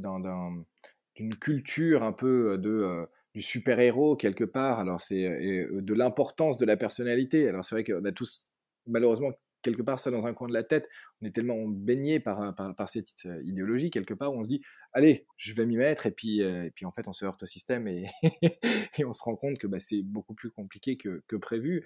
[1.16, 4.80] d'une culture un peu de, du super-héros quelque part.
[4.80, 5.24] Alors c'est
[5.72, 7.47] de l'importance de la personnalité.
[7.47, 8.49] Alors c'est vrai qu'on a tous
[8.88, 9.32] malheureusement
[9.62, 10.89] quelque part ça dans un coin de la tête.
[11.22, 14.62] On est tellement baigné par, par, cette euh, idéologie, quelque part, où on se dit,
[14.93, 17.43] allez, je vais m'y mettre, et puis, euh, et puis en fait, on se heurte
[17.43, 18.07] au système et,
[18.97, 21.86] et on se rend compte que bah, c'est beaucoup plus compliqué que, que, prévu.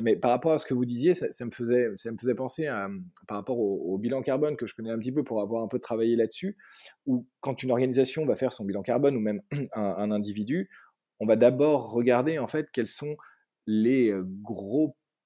[0.00, 2.66] Mais par rapport à ce que vous disiez, ça, me, faisait, ça me faisait penser
[2.66, 2.88] à,
[3.28, 5.78] par rapport au, bilan carbone que je connais un petit peu pour avoir un peu
[5.78, 6.56] travaillé là-dessus,
[7.06, 9.42] où quand une organisation va faire son bilan carbone, ou même
[9.74, 10.68] un, un individu,
[11.20, 13.16] on va d'abord regarder en fait quels sont
[13.66, 14.22] les euh,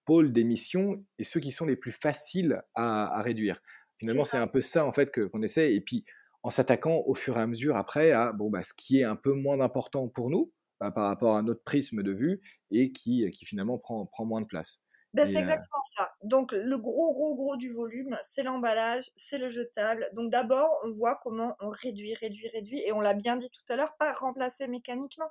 [0.04, 3.60] gros d'émissions et ceux qui sont les plus faciles à, réduire.
[3.98, 5.74] Finalement, c'est un peu ça en fait qu'on essaie.
[5.74, 6.04] Et puis,
[6.42, 9.16] en s'attaquant au fur et à mesure après à bon, bah, ce qui est un
[9.16, 12.40] peu moins important pour nous bah, par rapport à notre prisme de vue
[12.70, 14.82] et qui, qui finalement prend, prend moins de place.
[15.12, 16.12] Ben, c'est euh exactement ça.
[16.22, 20.08] Donc le gros, gros, gros du volume, c'est l'emballage, c'est le jetable.
[20.14, 23.72] Donc d'abord, on voit comment on réduit, réduit, réduit, et on l'a bien dit tout
[23.72, 25.28] à l'heure, pas remplacer mécaniquement.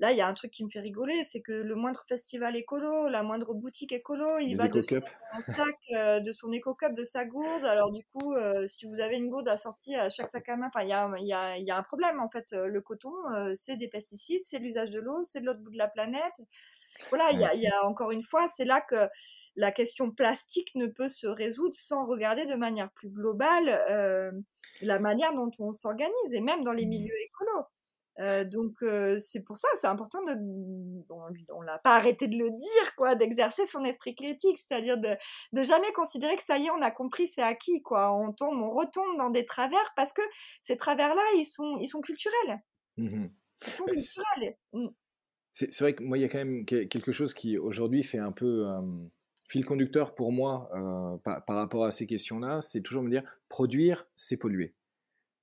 [0.00, 2.56] Là, il y a un truc qui me fait rigoler, c'est que le moindre festival
[2.56, 5.00] écolo, la moindre boutique écolo, il va de son
[5.38, 7.64] sac, euh, de son éco-cup, de sa gourde.
[7.64, 10.66] Alors du coup, euh, si vous avez une gourde assortie à chaque sac à main,
[10.66, 12.52] enfin, il y a, y, a, y a, un problème en fait.
[12.54, 13.12] Euh, le coton,
[13.54, 16.34] c'est des pesticides, c'est l'usage de l'eau, c'est de l'autre bout de la planète.
[17.10, 19.08] Voilà, il y a, y a encore une fois, c'est là que
[19.54, 23.80] la question plastique ne peut se résoudre sans regarder de manière plus globale
[24.80, 26.88] la manière dont on s'organise, et même dans les mmh.
[26.88, 27.66] milieux écolos.
[28.20, 30.34] Euh, donc euh, c'est pour ça, c'est important de,
[31.52, 35.16] on, l'a pas arrêté de le dire quoi, d'exercer son esprit critique, c'est-à-dire de,
[35.52, 38.14] de jamais considérer que ça y est, on a compris, c'est acquis quoi.
[38.14, 40.22] On tombe, on retombe dans des travers parce que
[40.60, 42.62] ces travers-là, ils sont, ils sont culturels.
[42.96, 43.26] Mmh
[43.66, 44.58] ils sont culturels.
[44.74, 44.88] Mmh.
[45.50, 48.32] C'est vrai que moi, il y a quand même quelque chose qui aujourd'hui fait un
[48.32, 48.66] peu
[49.48, 50.68] fil conducteur pour moi
[51.24, 54.74] par, par rapport à ces questions-là, c'est toujours me dire produire, c'est polluer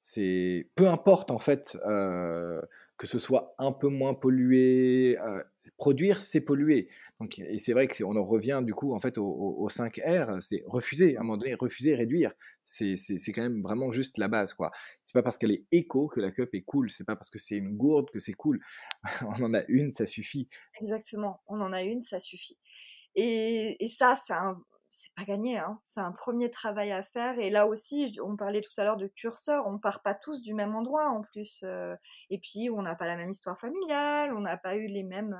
[0.03, 2.59] c'est peu importe en fait euh,
[2.97, 5.43] que ce soit un peu moins pollué, euh,
[5.77, 6.89] produire c'est polluer.
[7.19, 11.17] Donc, et c'est vrai qu'on en revient du coup en fait au, 5R, c'est refuser
[11.17, 12.31] à un moment donné, refuser, réduire.
[12.65, 12.95] C'est,
[13.27, 14.71] quand même vraiment juste la base quoi.
[15.03, 17.37] C'est pas parce qu'elle est éco que la cup est cool, c'est pas parce que
[17.37, 18.59] c'est une gourde que c'est cool.
[19.21, 20.49] on en a une, ça suffit.
[20.79, 22.57] Exactement, on en a une, ça suffit.
[23.13, 24.59] Et, et ça, c'est un,
[24.91, 25.79] c'est pas gagné, hein.
[25.85, 27.39] c'est un premier travail à faire.
[27.39, 30.53] Et là aussi, on parlait tout à l'heure de curseur, on part pas tous du
[30.53, 31.63] même endroit en plus.
[31.63, 31.95] Euh.
[32.29, 35.39] et puis, on n'a pas la même histoire familiale, on n'a pas eu les mêmes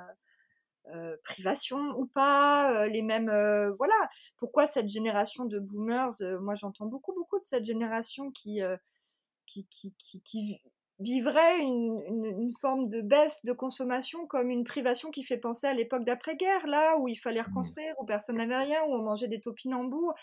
[0.90, 3.30] euh, euh, privations ou pas, les mêmes.
[3.78, 4.10] voilà.
[4.38, 8.62] Pourquoi cette génération de boomers, moi j'entends beaucoup, beaucoup de cette génération qui,
[9.46, 10.62] qui, qui
[11.02, 16.06] vivrait une, forme de baisse de consommation comme une privation qui fait penser à l'époque
[16.06, 17.46] d'après-guerre, là où il fallait mmh.
[17.48, 20.14] reconstruire, où personne n'avait rien, où on mangeait des topinambours.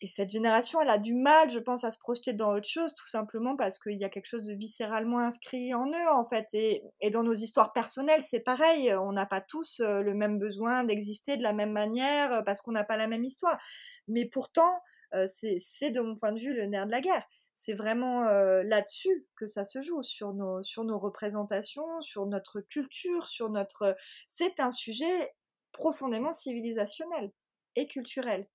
[0.00, 2.94] Et cette génération, elle a du mal, je pense, à se projeter dans autre chose,
[2.94, 6.46] tout simplement parce qu'il y a quelque chose de viscéralement inscrit en eux, en fait.
[6.52, 8.94] Et, dans nos histoires personnelles, c'est pareil.
[8.94, 12.60] On n'a pas tous euh, le même besoin d'exister de la même manière euh, parce
[12.60, 13.58] qu'on n'a pas la même histoire.
[14.06, 14.80] Mais pourtant,
[15.14, 17.26] euh, c'est de mon point de vue le nerf de la guerre
[17.58, 23.26] c'est vraiment là-dessus que ça se joue, sur nos, sur nos représentations, sur notre culture,
[23.26, 23.96] sur notre...
[24.28, 25.34] C'est un sujet
[25.72, 27.32] profondément civilisationnel
[27.74, 28.46] et culturel.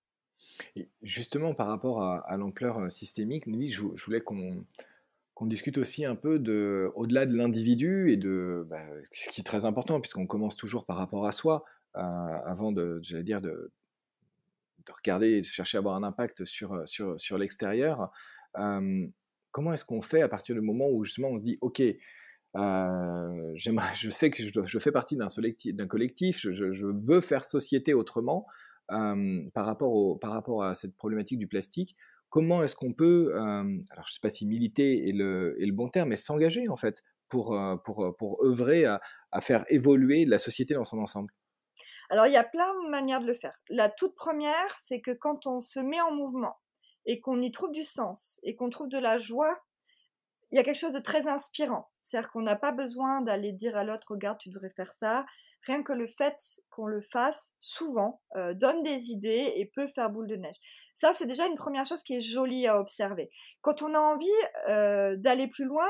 [1.02, 4.66] justement, par rapport à, l'ampleur systémique, je, je voulais qu'on
[5.34, 9.44] qu'on discute aussi un peu de, au-delà de l'individu et de bah, ce qui est
[9.44, 13.72] très important, puisqu'on commence toujours par rapport à soi, avant de, j'allais dire, de,
[14.86, 18.12] de regarder, de chercher à avoir un impact sur, sur, sur l'extérieur.
[18.54, 21.82] Comment est-ce qu'on fait à partir du moment où justement on se dit, OK,
[22.56, 28.46] je sais que je, fais partie d'un collectif, je, veux faire société autrement
[28.88, 31.96] par, rapport à cette problématique du plastique
[32.34, 36.10] comment est-ce qu'on peut, alors je ne sais pas si militer est le, bon terme,
[36.10, 37.54] mais s'engager en fait pour,
[38.44, 39.00] œuvrer à,
[39.42, 41.32] faire évoluer la société dans son ensemble?
[42.10, 43.54] Alors il y a plein de manières de le faire.
[43.70, 46.56] La toute première, c'est que quand on se met en mouvement
[47.06, 49.58] et qu'on y trouve du sens et qu'on trouve de la joie
[50.54, 51.90] il y a quelque chose de très inspirant.
[52.02, 55.26] C'est-à-dire qu'on n'a pas besoin d'aller dire à l'autre, regarde, tu devrais faire ça.
[55.64, 56.38] Rien que le fait
[56.70, 60.56] qu'on le fasse souvent euh, donne des idées et peut faire boule de neige.
[60.94, 63.32] Ça, c'est déjà une première chose qui est jolie à observer.
[63.62, 64.28] Quand on a envie
[64.68, 65.90] euh, d'aller plus loin,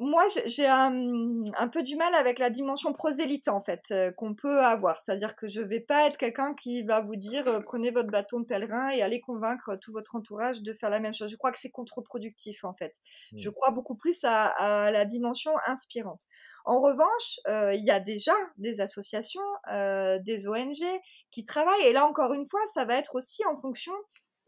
[0.00, 4.60] moi, j'ai un, peu du mal avec la dimension prosélyte, en fait, euh, qu'on peut
[4.60, 4.96] avoir.
[4.96, 8.38] C'est-à-dire que je vais pas être quelqu'un qui va vous dire euh, prenez votre bâton
[8.38, 11.30] de pèlerin et allez convaincre tout votre entourage de faire la même chose.
[11.30, 12.92] Je crois que c'est contre-productif, en fait.
[13.32, 13.38] Mmh.
[13.38, 16.22] Je crois beaucoup plus à, la dimension inspirante.
[16.64, 20.84] En revanche, euh, il y a déjà des associations, des ONG
[21.32, 21.86] qui travaillent.
[21.86, 23.92] Et là, encore une fois, ça va être aussi en fonction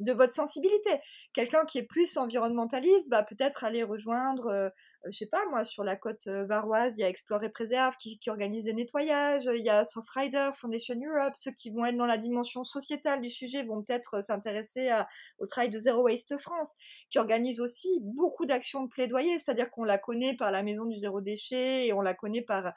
[0.01, 0.91] de votre sensibilité.
[1.35, 4.69] Quelqu'un qui est plus environnementaliste va peut-être aller rejoindre, euh,
[5.05, 7.51] euh, je sais pas moi, sur la côte euh, varoise, il y a Explore et
[7.51, 11.97] Préserve qui, organise des nettoyages, il y a Surfrider, Foundation Europe, ceux qui vont être
[11.97, 14.91] dans la dimension sociétale du sujet vont peut-être s'intéresser
[15.39, 16.77] au travail de Zero Waste France,
[17.11, 20.97] qui organise aussi beaucoup d'actions de plaidoyer, c'est-à-dire qu'on la connaît par la maison du
[20.97, 22.73] zéro déchet et on la connaît par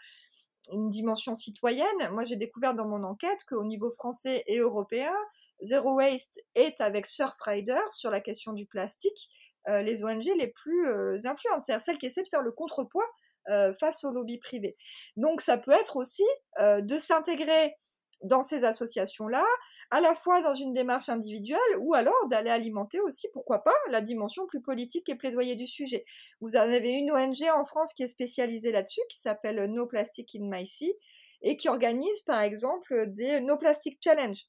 [0.72, 2.09] une dimension citoyenne.
[2.11, 5.14] Moi, j'ai découvert dans mon enquête qu'au niveau français et européen,
[5.61, 9.30] Zero Waste est avec Surfrider sur la question du plastique
[9.70, 13.07] euh, les ONG les plus euh, influentes, c'est-à-dire celles qui essaient de faire le contrepoids
[13.47, 14.76] euh, face au lobby privé.
[15.16, 16.26] Donc, ça peut être aussi
[16.57, 17.74] de s'intégrer
[18.22, 19.43] dans ces associations-là,
[19.91, 24.01] à la fois dans une démarche individuelle ou alors d'aller alimenter aussi, pourquoi pas, la
[24.01, 26.05] dimension plus politique et plaidoyer du sujet.
[26.39, 30.36] Vous en avez une ONG en France qui est spécialisée là-dessus, qui s'appelle No Plastic
[30.36, 30.93] in My Sea,
[31.41, 34.45] et qui organise par exemple des No Plastic Challenge.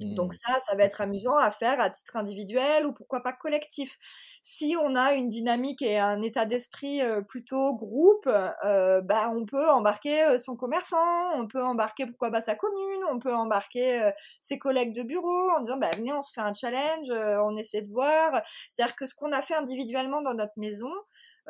[0.00, 0.36] Donc mmh.
[0.36, 3.96] ça, ça va être amusant à faire à titre individuel ou pourquoi pas collectif.
[4.40, 10.36] Si on a une dynamique et un état d'esprit plutôt groupe, bah on peut embarquer
[10.38, 15.02] son commerçant, on peut embarquer pourquoi pas sa commune, on peut embarquer ses collègues de
[15.02, 18.42] bureau en disant bah venez on se fait un challenge, on essaie de voir.
[18.68, 20.90] C'est-à-dire que ce qu'on a fait individuellement dans notre maison,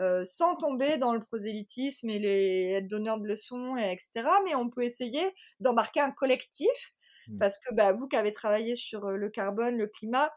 [0.00, 4.28] euh, sans tomber dans le prosélytisme et les être donneurs de leçons, et etc.
[4.44, 5.22] Mais on peut essayer
[5.60, 6.92] d'embarquer un collectif,
[7.28, 7.38] mmh.
[7.38, 10.32] parce que bah, vous qui avez travaillé sur euh, le carbone, le climat,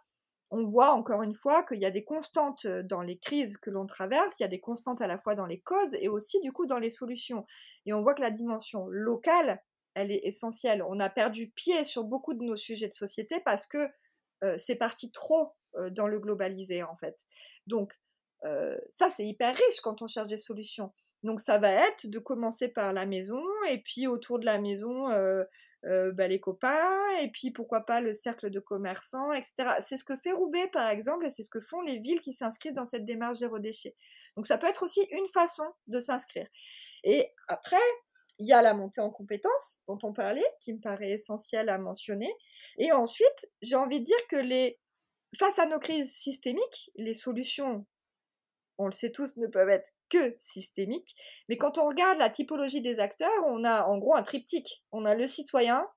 [0.49, 3.69] on voit encore une fois qu'il y a des constantes euh, dans les crises que
[3.69, 6.39] l'on traverse, il y a des constantes à la fois dans les causes et aussi
[6.39, 7.45] du coup dans les solutions.
[7.85, 9.61] Et on voit que la dimension locale,
[9.93, 10.83] elle est essentielle.
[10.87, 13.89] On a perdu pied sur beaucoup de nos sujets de société parce que
[14.55, 15.53] c'est parti trop
[15.89, 17.25] dans le globalisé en fait.
[17.65, 17.93] Donc
[18.91, 20.93] ça, c'est hyper riche quand on cherche des solutions.
[21.23, 25.07] Donc ça va être de commencer par la maison, et puis autour de la maison,
[25.83, 29.75] bah, les copains, et puis pourquoi pas le cercle de commerçants, etc.
[29.79, 32.33] C'est ce que fait Roubaix, par exemple, et c'est ce que font les villes qui
[32.33, 33.95] s'inscrivent dans cette démarche zéro déchet.
[34.35, 36.47] Donc ça peut être aussi une façon de s'inscrire.
[37.03, 37.77] Et après,
[38.39, 41.77] il y a la montée en compétences dont on parlait, qui me paraît essentielle à
[41.77, 42.31] mentionner.
[42.77, 44.79] Et ensuite, j'ai envie de dire que les,
[45.37, 47.85] face à nos crises systémiques, les solutions
[48.77, 51.15] on le sait tous, ne peuvent être que systémiques.
[51.49, 54.83] Mais quand on regarde la typologie des acteurs, on a en gros un triptyque.
[54.91, 55.87] On a le citoyen,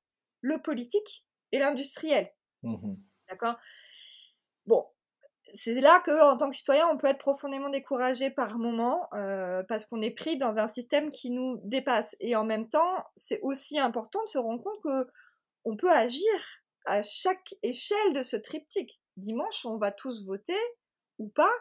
[0.40, 2.30] le politique et l'industriel.
[2.62, 2.94] Mmh
[3.28, 3.56] D'accord?
[4.66, 4.84] Bon,
[5.54, 9.62] c'est là que, en tant que citoyen, on peut être profondément découragé par moment euh,
[9.68, 12.16] parce qu'on est pris dans un système qui nous dépasse.
[12.20, 15.10] Et en même temps, c'est aussi important de se rendre compte que
[15.64, 16.32] on peut agir
[16.86, 19.00] à chaque échelle de ce triptyque.
[19.16, 20.58] Dimanche, on va tous voter
[21.18, 21.52] ou pas,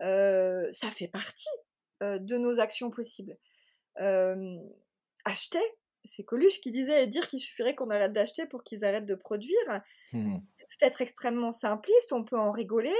[0.00, 1.48] ça fait partie
[2.00, 3.36] de nos actions possibles.
[5.24, 5.62] acheter,
[6.04, 9.82] c'est Coluche qui disait dire qu'il suffirait qu'on arrête d'acheter pour qu'ils arrêtent de produire.
[10.12, 10.38] Mmh
[10.68, 12.94] peut-être extrêmement simpliste, on peut en rigoler,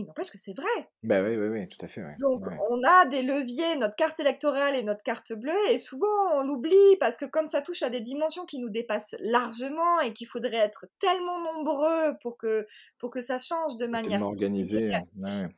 [0.00, 0.90] il n'empêche que c'est vrai.
[1.02, 2.02] Bah oui, oui, oui, tout à fait.
[2.18, 2.40] Donc,
[2.70, 6.96] on a des leviers, notre carte électorale et notre carte bleue, et souvent on l'oublie
[6.98, 10.56] parce que comme ça touche à des dimensions qui nous dépassent largement et qu'il faudrait
[10.56, 12.66] être tellement nombreux pour que,
[12.98, 14.90] pour que ça change de manière organisée.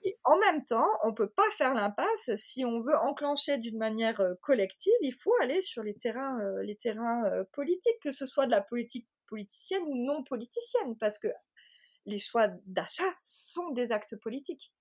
[0.05, 4.21] Et en même temps, on peut pas faire l'impasse si on veut enclencher d'une manière
[4.41, 4.93] collective.
[5.03, 9.09] Il faut aller sur les terrains, les terrains politiques, que ce soit de la politique
[9.27, 11.29] politicienne ou non politicienne, parce que
[12.07, 14.73] les choix d'achat sont des actes politiques.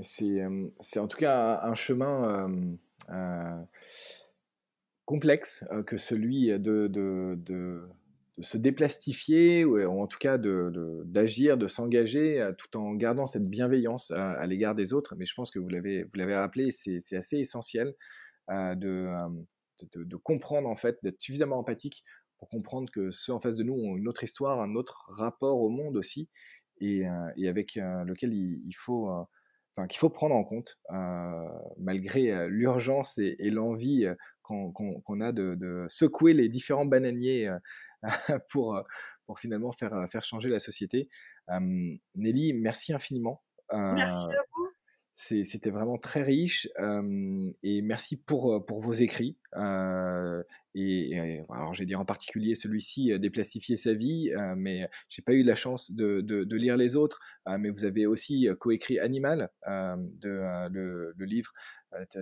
[0.00, 0.42] C'est
[0.98, 2.76] en tout cas un, chemin
[5.04, 7.88] complexe que celui de,
[8.40, 14.46] se déplastifier, ou en tout cas d'agir, de, s'engager, tout en gardant cette bienveillance à,
[14.46, 15.14] l'égard des autres.
[15.16, 17.94] Mais je pense que vous l'avez rappelé, c'est assez essentiel
[18.48, 19.08] de,
[19.92, 22.02] de, comprendre, en fait, d'être suffisamment empathique
[22.44, 25.68] comprendre que ceux en face de nous ont une autre histoire, un autre rapport au
[25.68, 26.28] monde aussi,
[26.80, 27.02] et,
[27.36, 29.08] et avec lequel il, faut
[29.76, 30.78] enfin, qu'il faut prendre en compte,
[31.78, 34.06] malgré l'urgence et, l'envie
[34.42, 37.50] qu'on a de, secouer les différents bananiers
[38.50, 38.82] pour,
[39.26, 41.08] pour finalement faire, faire changer la société.
[42.14, 43.42] Nelly, merci infiniment.
[43.72, 44.63] merci à vous.
[45.16, 46.68] C'était vraiment très riche
[47.62, 49.38] et merci pour, pour vos écrits.
[50.74, 55.54] et, alors j'ai dit en particulier celui-ci, Déplastifier sa vie, mais j'ai pas eu la
[55.54, 57.20] chance de, de, lire les autres.
[57.46, 61.52] mais vous avez aussi coécrit Animal, de, le, livre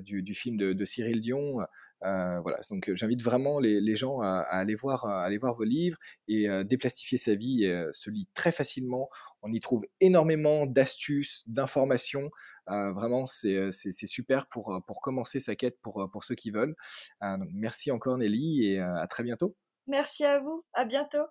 [0.02, 1.60] du, du, film de, Cyril Dion.
[2.02, 5.96] voilà, donc j'invite vraiment les, les gens à, aller voir, à aller voir vos livres
[6.28, 9.08] et déplastifier sa vie se lit très facilement.
[9.40, 12.30] On y trouve énormément d'astuces, d'informations.
[12.70, 13.70] Euh, vraiment, c'est
[14.06, 16.76] super pour, pour commencer sa quête pour, ceux qui veulent.
[17.22, 19.56] Euh, merci encore Nelly et euh, à très bientôt.
[19.86, 21.26] Merci à vous, à bientôt.